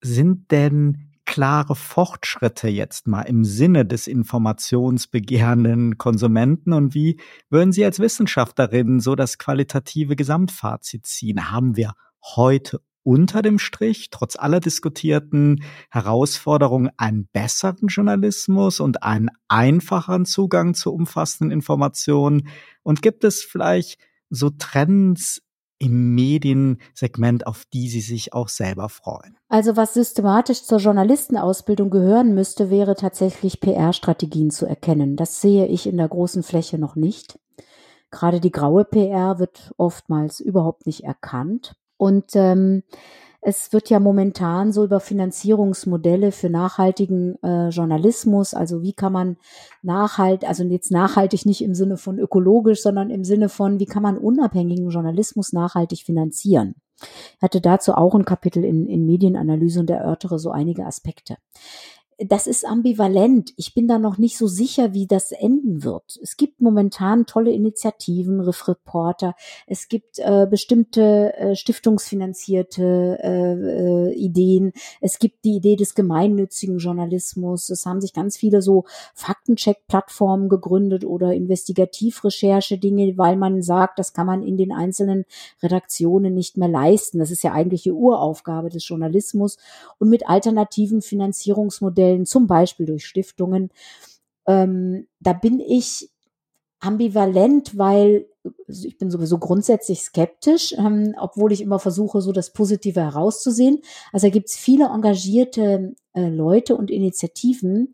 sind 0.00 0.50
denn 0.50 1.12
klare 1.26 1.76
Fortschritte 1.76 2.68
jetzt 2.68 3.06
mal 3.06 3.22
im 3.22 3.44
Sinne 3.44 3.84
des 3.84 4.06
informationsbegehrenden 4.06 5.98
Konsumenten 5.98 6.72
und 6.72 6.94
wie 6.94 7.20
würden 7.50 7.72
Sie 7.72 7.84
als 7.84 7.98
Wissenschaftlerin 7.98 9.00
so 9.00 9.16
das 9.16 9.36
qualitative 9.36 10.16
Gesamtfazit 10.16 11.04
ziehen? 11.04 11.50
Haben 11.50 11.76
wir 11.76 11.92
heute 12.22 12.80
unter 13.06 13.40
dem 13.40 13.60
Strich, 13.60 14.10
trotz 14.10 14.34
aller 14.34 14.58
diskutierten 14.58 15.62
Herausforderungen, 15.90 16.90
einen 16.96 17.28
besseren 17.32 17.86
Journalismus 17.86 18.80
und 18.80 19.04
einen 19.04 19.30
einfacheren 19.46 20.26
Zugang 20.26 20.74
zu 20.74 20.92
umfassenden 20.92 21.52
Informationen? 21.52 22.48
Und 22.82 23.02
gibt 23.02 23.22
es 23.22 23.44
vielleicht 23.44 24.00
so 24.28 24.50
Trends 24.50 25.40
im 25.78 26.16
Mediensegment, 26.16 27.46
auf 27.46 27.64
die 27.72 27.88
Sie 27.88 28.00
sich 28.00 28.32
auch 28.32 28.48
selber 28.48 28.88
freuen? 28.88 29.36
Also 29.48 29.76
was 29.76 29.94
systematisch 29.94 30.64
zur 30.64 30.78
Journalistenausbildung 30.78 31.90
gehören 31.90 32.34
müsste, 32.34 32.70
wäre 32.70 32.96
tatsächlich 32.96 33.60
PR-Strategien 33.60 34.50
zu 34.50 34.66
erkennen. 34.66 35.14
Das 35.14 35.40
sehe 35.40 35.66
ich 35.66 35.86
in 35.86 35.96
der 35.96 36.08
großen 36.08 36.42
Fläche 36.42 36.78
noch 36.78 36.96
nicht. 36.96 37.38
Gerade 38.10 38.40
die 38.40 38.50
graue 38.50 38.84
PR 38.84 39.38
wird 39.38 39.72
oftmals 39.76 40.40
überhaupt 40.40 40.86
nicht 40.86 41.04
erkannt. 41.04 41.76
Und 41.96 42.34
ähm, 42.34 42.82
es 43.48 43.72
wird 43.72 43.90
ja 43.90 44.00
momentan 44.00 44.72
so 44.72 44.82
über 44.82 44.98
Finanzierungsmodelle 44.98 46.32
für 46.32 46.50
nachhaltigen 46.50 47.40
äh, 47.44 47.68
Journalismus, 47.68 48.54
also 48.54 48.82
wie 48.82 48.92
kann 48.92 49.12
man 49.12 49.36
nachhalt, 49.82 50.44
also 50.44 50.64
jetzt 50.64 50.90
nachhaltig 50.90 51.46
nicht 51.46 51.62
im 51.62 51.74
Sinne 51.74 51.96
von 51.96 52.18
ökologisch, 52.18 52.82
sondern 52.82 53.08
im 53.08 53.22
Sinne 53.22 53.48
von, 53.48 53.78
wie 53.78 53.86
kann 53.86 54.02
man 54.02 54.18
unabhängigen 54.18 54.90
Journalismus 54.90 55.52
nachhaltig 55.52 56.02
finanzieren. 56.02 56.74
Ich 57.36 57.42
hatte 57.42 57.60
dazu 57.60 57.92
auch 57.92 58.14
ein 58.14 58.24
Kapitel 58.24 58.64
in, 58.64 58.86
in 58.86 59.06
Medienanalyse 59.06 59.80
und 59.80 59.90
erörtere 59.90 60.38
so 60.38 60.50
einige 60.50 60.84
Aspekte 60.84 61.36
das 62.18 62.46
ist 62.46 62.64
ambivalent. 62.64 63.52
Ich 63.56 63.74
bin 63.74 63.88
da 63.88 63.98
noch 63.98 64.16
nicht 64.16 64.38
so 64.38 64.46
sicher, 64.46 64.94
wie 64.94 65.06
das 65.06 65.32
enden 65.32 65.84
wird. 65.84 66.18
Es 66.22 66.38
gibt 66.38 66.62
momentan 66.62 67.26
tolle 67.26 67.52
Initiativen, 67.52 68.40
Riff 68.40 68.68
Reporter. 68.68 69.34
Es 69.66 69.88
gibt 69.88 70.18
äh, 70.18 70.46
bestimmte 70.48 71.34
äh, 71.36 71.54
stiftungsfinanzierte 71.54 73.18
äh, 73.22 73.52
äh, 73.52 74.14
Ideen. 74.14 74.72
Es 75.02 75.18
gibt 75.18 75.44
die 75.44 75.56
Idee 75.56 75.76
des 75.76 75.94
gemeinnützigen 75.94 76.78
Journalismus. 76.78 77.68
Es 77.68 77.84
haben 77.84 78.00
sich 78.00 78.14
ganz 78.14 78.38
viele 78.38 78.62
so 78.62 78.84
Faktencheck-Plattformen 79.14 80.48
gegründet 80.48 81.04
oder 81.04 81.34
Investigativrecherche-Dinge, 81.34 83.18
weil 83.18 83.36
man 83.36 83.60
sagt, 83.60 83.98
das 83.98 84.14
kann 84.14 84.26
man 84.26 84.42
in 84.42 84.56
den 84.56 84.72
einzelnen 84.72 85.26
Redaktionen 85.62 86.32
nicht 86.32 86.56
mehr 86.56 86.68
leisten. 86.68 87.18
Das 87.18 87.30
ist 87.30 87.42
ja 87.42 87.52
eigentlich 87.52 87.82
die 87.82 87.92
Uraufgabe 87.92 88.70
des 88.70 88.88
Journalismus. 88.88 89.58
Und 89.98 90.08
mit 90.08 90.26
alternativen 90.26 91.02
Finanzierungsmodellen 91.02 92.05
Stellen, 92.06 92.26
zum 92.26 92.46
Beispiel 92.46 92.86
durch 92.86 93.06
Stiftungen. 93.06 93.70
Ähm, 94.46 95.06
da 95.20 95.32
bin 95.32 95.60
ich 95.60 96.10
ambivalent, 96.80 97.76
weil 97.76 98.26
also 98.68 98.86
ich 98.86 98.96
bin 98.96 99.10
sowieso 99.10 99.38
grundsätzlich 99.38 100.00
skeptisch, 100.00 100.72
ähm, 100.78 101.16
obwohl 101.18 101.50
ich 101.50 101.60
immer 101.60 101.80
versuche, 101.80 102.20
so 102.20 102.30
das 102.30 102.52
Positive 102.52 103.00
herauszusehen. 103.00 103.80
Also 104.12 104.28
da 104.28 104.30
gibt 104.30 104.48
es 104.48 104.56
viele 104.56 104.86
engagierte 104.86 105.94
äh, 106.12 106.28
Leute 106.28 106.76
und 106.76 106.90
Initiativen, 106.90 107.92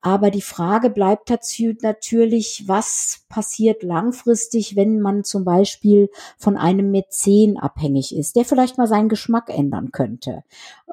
aber 0.00 0.30
die 0.30 0.42
Frage 0.42 0.90
bleibt 0.90 1.28
dazu 1.28 1.72
natürlich, 1.82 2.64
was 2.66 3.24
passiert 3.28 3.82
langfristig, 3.82 4.76
wenn 4.76 5.00
man 5.00 5.24
zum 5.24 5.44
Beispiel 5.44 6.08
von 6.36 6.56
einem 6.56 6.90
Mäzen 6.90 7.58
abhängig 7.58 8.14
ist, 8.16 8.36
der 8.36 8.44
vielleicht 8.44 8.78
mal 8.78 8.86
seinen 8.86 9.08
Geschmack 9.08 9.48
ändern 9.48 9.90
könnte, 9.90 10.44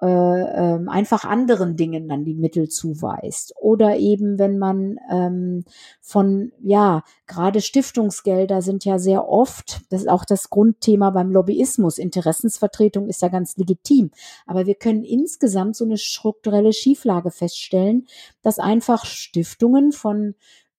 äh, 0.01 0.05
äh, 0.05 0.87
einfach 0.87 1.23
anderen 1.23 1.77
Dingen 1.77 2.09
dann 2.09 2.25
die 2.25 2.33
Mittel 2.33 2.67
zuweist. 2.67 3.53
Oder 3.61 3.97
eben, 3.97 4.37
wenn 4.39 4.57
man 4.57 4.97
ähm, 5.09 5.63
von, 6.01 6.51
ja, 6.61 7.03
gerade 7.27 7.61
Stiftungsgelder 7.61 8.61
sind 8.61 8.83
ja 8.85 8.99
sehr 8.99 9.29
oft, 9.29 9.81
das 9.89 10.01
ist 10.01 10.09
auch 10.09 10.25
das 10.25 10.49
Grundthema 10.49 11.11
beim 11.11 11.31
Lobbyismus, 11.31 11.97
Interessensvertretung 11.97 13.07
ist 13.07 13.21
ja 13.21 13.29
ganz 13.29 13.55
legitim. 13.55 14.11
Aber 14.45 14.65
wir 14.65 14.75
können 14.75 15.03
insgesamt 15.03 15.75
so 15.75 15.85
eine 15.85 15.97
strukturelle 15.97 16.73
Schieflage 16.73 17.31
feststellen, 17.31 18.07
dass 18.41 18.59
einfach 18.59 19.04
Stiftungen 19.05 19.91
von 19.91 20.35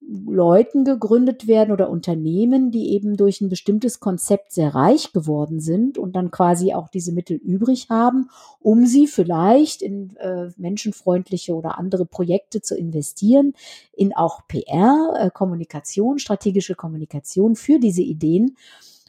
Leuten 0.08 0.84
gegründet 0.84 1.48
werden 1.48 1.72
oder 1.72 1.90
Unternehmen, 1.90 2.70
die 2.70 2.92
eben 2.92 3.16
durch 3.16 3.40
ein 3.40 3.48
bestimmtes 3.48 3.98
Konzept 3.98 4.52
sehr 4.52 4.74
reich 4.74 5.12
geworden 5.12 5.58
sind 5.58 5.98
und 5.98 6.14
dann 6.14 6.30
quasi 6.30 6.74
auch 6.74 6.88
diese 6.88 7.12
Mittel 7.12 7.36
übrig 7.36 7.88
haben, 7.90 8.30
um 8.60 8.86
sie 8.86 9.08
vielleicht 9.08 9.82
in 9.82 10.16
äh, 10.16 10.50
menschenfreundliche 10.56 11.54
oder 11.54 11.76
andere 11.78 12.06
Projekte 12.06 12.60
zu 12.60 12.76
investieren, 12.76 13.54
in 13.92 14.14
auch 14.14 14.46
PR, 14.46 15.14
äh, 15.18 15.30
Kommunikation, 15.30 16.20
strategische 16.20 16.76
Kommunikation 16.76 17.56
für 17.56 17.80
diese 17.80 18.02
Ideen. 18.02 18.56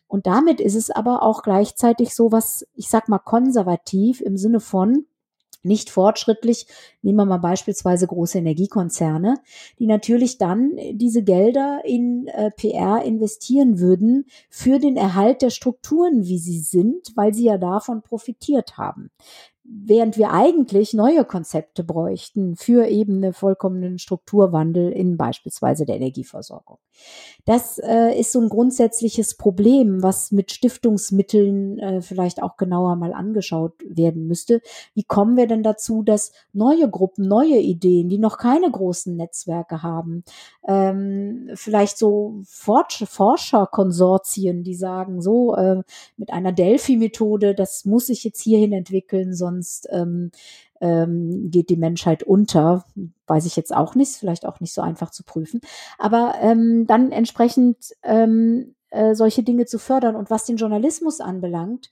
Und 0.07 0.25
damit 0.25 0.59
ist 0.59 0.75
es 0.75 0.89
aber 0.89 1.21
auch 1.21 1.43
gleichzeitig 1.43 2.15
so 2.15 2.31
was, 2.31 2.65
ich 2.75 2.89
sag 2.89 3.07
mal, 3.07 3.19
konservativ 3.19 4.21
im 4.21 4.37
Sinne 4.37 4.61
von, 4.61 5.05
nicht 5.67 5.89
fortschrittlich. 5.89 6.65
Nehmen 7.01 7.17
wir 7.17 7.25
mal 7.25 7.37
beispielsweise 7.37 8.07
große 8.07 8.39
Energiekonzerne, 8.39 9.35
die 9.79 9.87
natürlich 9.87 10.37
dann 10.37 10.71
diese 10.93 11.23
Gelder 11.23 11.81
in 11.85 12.27
äh, 12.27 12.51
PR 12.51 13.03
investieren 13.03 13.79
würden 13.79 14.25
für 14.49 14.79
den 14.79 14.97
Erhalt 14.97 15.41
der 15.41 15.49
Strukturen, 15.49 16.23
wie 16.23 16.39
sie 16.39 16.59
sind, 16.59 17.11
weil 17.15 17.33
sie 17.33 17.45
ja 17.45 17.57
davon 17.57 18.01
profitiert 18.01 18.77
haben 18.77 19.11
während 19.69 20.17
wir 20.17 20.31
eigentlich 20.31 20.93
neue 20.93 21.25
Konzepte 21.25 21.83
bräuchten 21.83 22.55
für 22.55 22.87
eben 22.87 23.17
einen 23.17 23.33
vollkommenen 23.33 23.99
Strukturwandel 23.99 24.91
in 24.91 25.17
beispielsweise 25.17 25.85
der 25.85 25.97
Energieversorgung. 25.97 26.77
Das 27.45 27.77
äh, 27.77 28.19
ist 28.19 28.31
so 28.33 28.41
ein 28.41 28.49
grundsätzliches 28.49 29.35
Problem, 29.35 30.01
was 30.03 30.31
mit 30.31 30.51
Stiftungsmitteln 30.51 31.79
äh, 31.79 32.01
vielleicht 32.01 32.43
auch 32.43 32.57
genauer 32.57 32.97
mal 32.97 33.13
angeschaut 33.13 33.73
werden 33.87 34.27
müsste. 34.27 34.61
Wie 34.93 35.03
kommen 35.03 35.37
wir 35.37 35.47
denn 35.47 35.63
dazu, 35.63 36.03
dass 36.03 36.33
neue 36.51 36.89
Gruppen, 36.89 37.25
neue 37.27 37.57
Ideen, 37.57 38.09
die 38.09 38.17
noch 38.17 38.37
keine 38.37 38.69
großen 38.69 39.15
Netzwerke 39.15 39.83
haben, 39.83 40.25
ähm, 40.67 41.49
vielleicht 41.55 41.97
so 41.97 42.41
Forscherkonsortien, 42.45 44.63
die 44.63 44.75
sagen, 44.75 45.21
so 45.21 45.55
äh, 45.55 45.83
mit 46.17 46.33
einer 46.33 46.51
Delphi-Methode, 46.51 47.55
das 47.55 47.85
muss 47.85 48.09
ich 48.09 48.25
jetzt 48.25 48.41
hierhin 48.41 48.73
entwickeln, 48.73 49.33
sonst 49.57 49.87
ähm, 49.91 50.31
ähm, 50.79 51.49
geht 51.49 51.69
die 51.69 51.77
Menschheit 51.77 52.23
unter. 52.23 52.85
Weiß 53.25 53.45
ich 53.45 53.55
jetzt 53.55 53.75
auch 53.75 53.95
nicht, 53.95 54.15
vielleicht 54.15 54.45
auch 54.45 54.59
nicht 54.59 54.73
so 54.73 54.81
einfach 54.81 55.11
zu 55.11 55.23
prüfen. 55.23 55.61
Aber 55.97 56.35
ähm, 56.41 56.85
dann 56.87 57.11
entsprechend 57.11 57.93
ähm, 58.03 58.75
äh, 58.89 59.15
solche 59.15 59.43
Dinge 59.43 59.65
zu 59.65 59.79
fördern. 59.79 60.15
Und 60.15 60.29
was 60.29 60.45
den 60.45 60.57
Journalismus 60.57 61.19
anbelangt, 61.19 61.89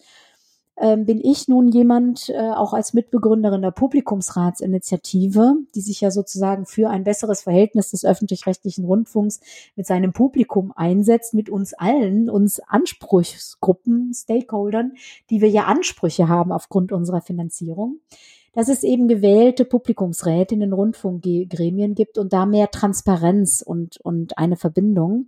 ähm, 0.77 1.05
bin 1.05 1.21
ich 1.21 1.47
nun 1.47 1.69
jemand, 1.69 2.29
äh, 2.29 2.51
auch 2.51 2.73
als 2.73 2.93
Mitbegründerin 2.93 3.61
der 3.61 3.71
Publikumsratsinitiative, 3.71 5.55
die 5.73 5.81
sich 5.81 6.01
ja 6.01 6.11
sozusagen 6.11 6.65
für 6.65 6.89
ein 6.89 7.03
besseres 7.03 7.43
Verhältnis 7.43 7.91
des 7.91 8.03
öffentlich-rechtlichen 8.03 8.85
Rundfunks 8.85 9.39
mit 9.75 9.87
seinem 9.87 10.11
Publikum 10.11 10.73
einsetzt, 10.75 11.33
mit 11.33 11.49
uns 11.49 11.73
allen, 11.73 12.29
uns 12.29 12.59
Anspruchsgruppen, 12.59 14.13
Stakeholdern, 14.13 14.93
die 15.29 15.41
wir 15.41 15.49
ja 15.49 15.65
Ansprüche 15.65 16.27
haben 16.27 16.51
aufgrund 16.51 16.91
unserer 16.91 17.21
Finanzierung 17.21 17.99
dass 18.55 18.69
es 18.69 18.83
eben 18.83 19.09
gewählte 19.09 19.65
Publikumsräte 19.65 20.55
in 20.55 20.61
den 20.61 20.71
Rundfunkgremien 20.73 21.93
gibt 21.93 22.17
und 22.17 22.31
da 22.31 22.45
mehr 22.45 22.71
Transparenz 22.71 23.61
und, 23.61 23.97
und 23.97 24.37
eine 24.37 24.55
Verbindung. 24.55 25.27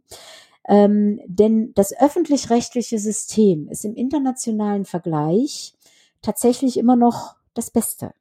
Ähm, 0.67 1.19
denn 1.25 1.73
das 1.75 1.97
öffentlich-rechtliche 1.97 2.99
System 2.99 3.69
ist 3.69 3.85
im 3.85 3.95
internationalen 3.95 4.85
Vergleich 4.85 5.73
tatsächlich 6.21 6.77
immer 6.77 6.95
noch 6.95 7.35
das 7.53 7.71
Beste. 7.71 8.13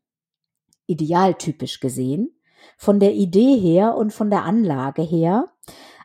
Idealtypisch 0.87 1.81
gesehen, 1.81 2.31
von 2.77 3.01
der 3.01 3.15
Idee 3.15 3.59
her 3.59 3.97
und 3.97 4.13
von 4.13 4.31
der 4.31 4.45
Anlage 4.45 5.03
her. 5.03 5.53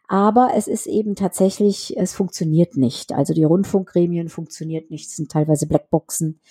Aber 0.08 0.52
es 0.56 0.68
ist 0.68 0.88
eben 0.88 1.16
tatsächlich, 1.16 1.96
es 1.98 2.14
funktioniert 2.14 2.76
nicht. 2.76 3.14
Also 3.14 3.34
die 3.34 3.46
Rundfunkgremien 3.46 4.28
funktioniert 4.28 4.90
nicht, 4.92 5.10
sind 5.10 5.32
teilweise 5.32 5.68
Blackboxen 5.68 6.42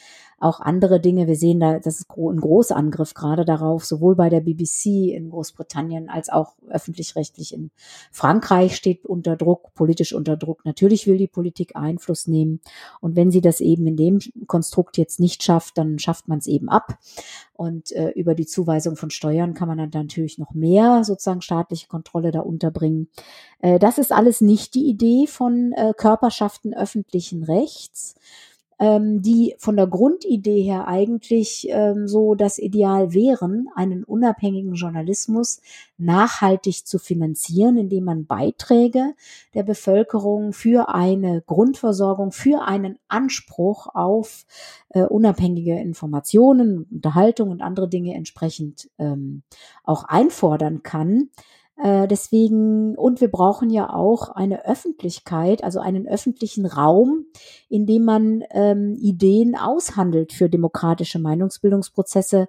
auch 0.41 0.61
andere 0.61 1.01
Dinge. 1.01 1.27
Wir 1.27 1.37
sehen 1.37 1.61
da, 1.61 1.79
das 1.79 2.01
ist 2.01 2.11
ein 2.11 2.41
Großangriff 2.41 3.13
gerade 3.13 3.45
darauf, 3.45 3.85
sowohl 3.85 4.17
bei 4.17 4.31
der 4.31 4.41
BBC 4.41 5.13
in 5.15 5.31
Großbritannien 5.31 6.09
als 6.09 6.31
auch 6.31 6.55
öffentlich-rechtlich 6.69 7.53
in 7.53 7.71
Frankreich 8.11 8.75
steht 8.75 9.05
unter 9.05 9.37
Druck, 9.37 9.75
politisch 9.75 10.15
unter 10.15 10.39
Druck. 10.39 10.65
Natürlich 10.65 11.07
will 11.07 11.19
die 11.19 11.29
Politik 11.29 11.77
Einfluss 11.77 12.27
nehmen. 12.27 12.61
Und 13.01 13.17
wenn 13.17 13.31
sie 13.31 13.43
das 13.43 13.61
eben 13.61 13.87
in 13.87 13.97
dem 13.97 14.19
Konstrukt 14.47 14.97
jetzt 14.97 15.21
nicht 15.21 15.43
schafft, 15.43 15.77
dann 15.77 15.99
schafft 15.99 16.27
man 16.27 16.39
es 16.39 16.47
eben 16.47 16.71
ab. 16.71 16.99
Und 17.53 17.93
äh, 17.93 18.09
über 18.13 18.35
die 18.35 18.47
Zuweisung 18.47 18.97
von 18.97 19.11
Steuern 19.11 19.53
kann 19.53 19.69
man 19.69 19.77
dann 19.77 19.91
natürlich 19.93 20.39
noch 20.39 20.55
mehr 20.55 21.05
sozusagen 21.05 21.43
staatliche 21.43 21.89
Kontrolle 21.89 22.31
da 22.31 22.41
unterbringen. 22.41 23.09
Äh, 23.61 23.79
das 23.79 23.99
ist 23.99 24.13
alles 24.13 24.41
nicht 24.41 24.75
die 24.75 24.87
Idee 24.87 25.27
von 25.27 25.73
äh, 25.77 25.93
Körperschaften 25.95 26.73
öffentlichen 26.73 27.45
Rechts 27.45 28.15
ähm, 28.81 29.21
die 29.21 29.55
von 29.59 29.77
der 29.77 29.87
Grundidee 29.87 30.63
her 30.63 30.89
eigentlich 30.89 31.69
ähm, 31.71 32.09
so 32.09 32.35
das 32.35 32.59
Ideal 32.59 33.13
wären, 33.13 33.69
einen 33.77 34.05
unabhängigen 34.05 34.73
Journalismus 34.75 35.61
nachhaltig 35.99 36.87
zu 36.87 36.99
finanzieren, 36.99 37.77
indem 37.77 38.05
man 38.05 38.25
Beiträge 38.25 39.15
der 39.53 39.65
Bevölkerung 39.65 40.55
für 40.55 40.89
eine 40.89 41.43
Grundversorgung, 41.43 42.33
für 42.33 42.63
einen 42.63 42.99
Anspruch 43.07 43.89
auf 43.95 44.47
äh, 44.89 45.03
unabhängige 45.03 45.79
Informationen, 45.79 46.87
Unterhaltung 46.91 47.51
und 47.51 47.61
andere 47.61 47.89
Dinge 47.89 48.15
entsprechend 48.15 48.89
ähm, 48.99 49.43
auch 49.85 50.05
einfordern 50.05 50.83
kann. 50.83 51.29
Äh, 51.83 52.07
deswegen, 52.09 52.95
und 52.97 53.21
wir 53.21 53.31
brauchen 53.31 53.71
ja 53.71 53.91
auch 53.91 54.29
eine 54.29 54.67
Öffentlichkeit, 54.67 55.65
also 55.65 55.81
einen 55.81 56.07
öffentlichen 56.07 56.67
Raum, 56.67 57.25
in 57.69 57.87
dem 57.87 58.05
man 58.05 58.45
ähm, 58.51 58.97
Ideen 59.01 59.57
aushandelt 59.57 60.33
für 60.33 60.51
demokratische 60.51 61.19
Meinungsbildungsprozesse. 61.19 62.49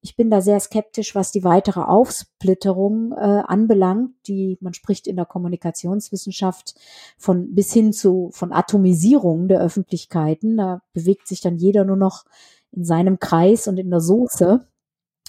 Ich 0.00 0.16
bin 0.16 0.30
da 0.30 0.40
sehr 0.40 0.58
skeptisch, 0.58 1.14
was 1.14 1.30
die 1.32 1.44
weitere 1.44 1.80
Aufsplitterung 1.80 3.12
äh, 3.12 3.42
anbelangt. 3.46 4.14
Die 4.26 4.56
man 4.60 4.72
spricht 4.72 5.06
in 5.06 5.16
der 5.16 5.26
Kommunikationswissenschaft 5.26 6.74
von 7.18 7.54
bis 7.54 7.72
hin 7.72 7.92
zu 7.92 8.30
von 8.32 8.52
Atomisierung 8.52 9.48
der 9.48 9.60
Öffentlichkeiten. 9.60 10.56
Da 10.56 10.82
bewegt 10.94 11.28
sich 11.28 11.40
dann 11.40 11.56
jeder 11.56 11.84
nur 11.84 11.96
noch 11.96 12.24
in 12.72 12.84
seinem 12.84 13.18
Kreis 13.18 13.68
und 13.68 13.78
in 13.78 13.90
der 13.90 14.00
Soße. 14.00 14.66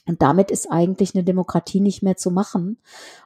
Und 0.06 0.22
damit 0.22 0.52
ist 0.52 0.70
eigentlich 0.70 1.16
eine 1.16 1.24
Demokratie 1.24 1.80
nicht 1.80 2.04
mehr 2.04 2.18
zu 2.18 2.32
machen. 2.32 2.78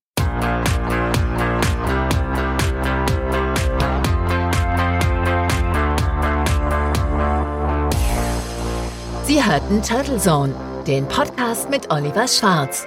Sie 9.25 9.45
hörten 9.45 9.81
Turtle 9.81 10.19
Zone, 10.19 10.55
den 10.87 11.07
Podcast 11.07 11.71
mit 11.71 11.91
Oliver 11.91 12.27
Schwarz. 12.27 12.87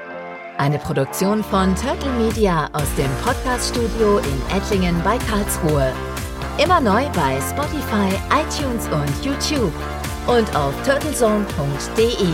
Eine 0.57 0.77
Produktion 0.77 1.43
von 1.43 1.75
Turtle 1.75 2.11
Media 2.11 2.69
aus 2.73 2.87
dem 2.95 3.09
Podcaststudio 3.23 4.19
in 4.19 4.55
Ettlingen 4.55 4.95
bei 5.03 5.17
Karlsruhe. 5.17 5.91
Immer 6.63 6.79
neu 6.79 7.05
bei 7.15 7.39
Spotify, 7.41 8.13
iTunes 8.29 8.87
und 8.89 9.25
YouTube 9.25 9.73
und 10.27 10.55
auf 10.55 10.73
turtlezone.de. 10.85 12.27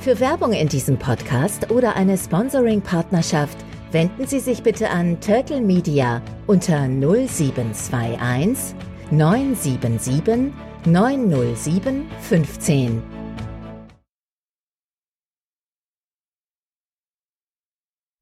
Für 0.00 0.18
Werbung 0.18 0.52
in 0.52 0.66
diesem 0.66 0.98
Podcast 0.98 1.70
oder 1.70 1.94
eine 1.94 2.18
Sponsoring-Partnerschaft 2.18 3.58
wenden 3.92 4.26
Sie 4.26 4.40
sich 4.40 4.64
bitte 4.64 4.90
an 4.90 5.20
Turtle 5.20 5.60
Media 5.60 6.20
unter 6.48 6.88
0721 6.88 8.74
977 9.12 10.52
907 10.84 12.06
15. 12.20 13.13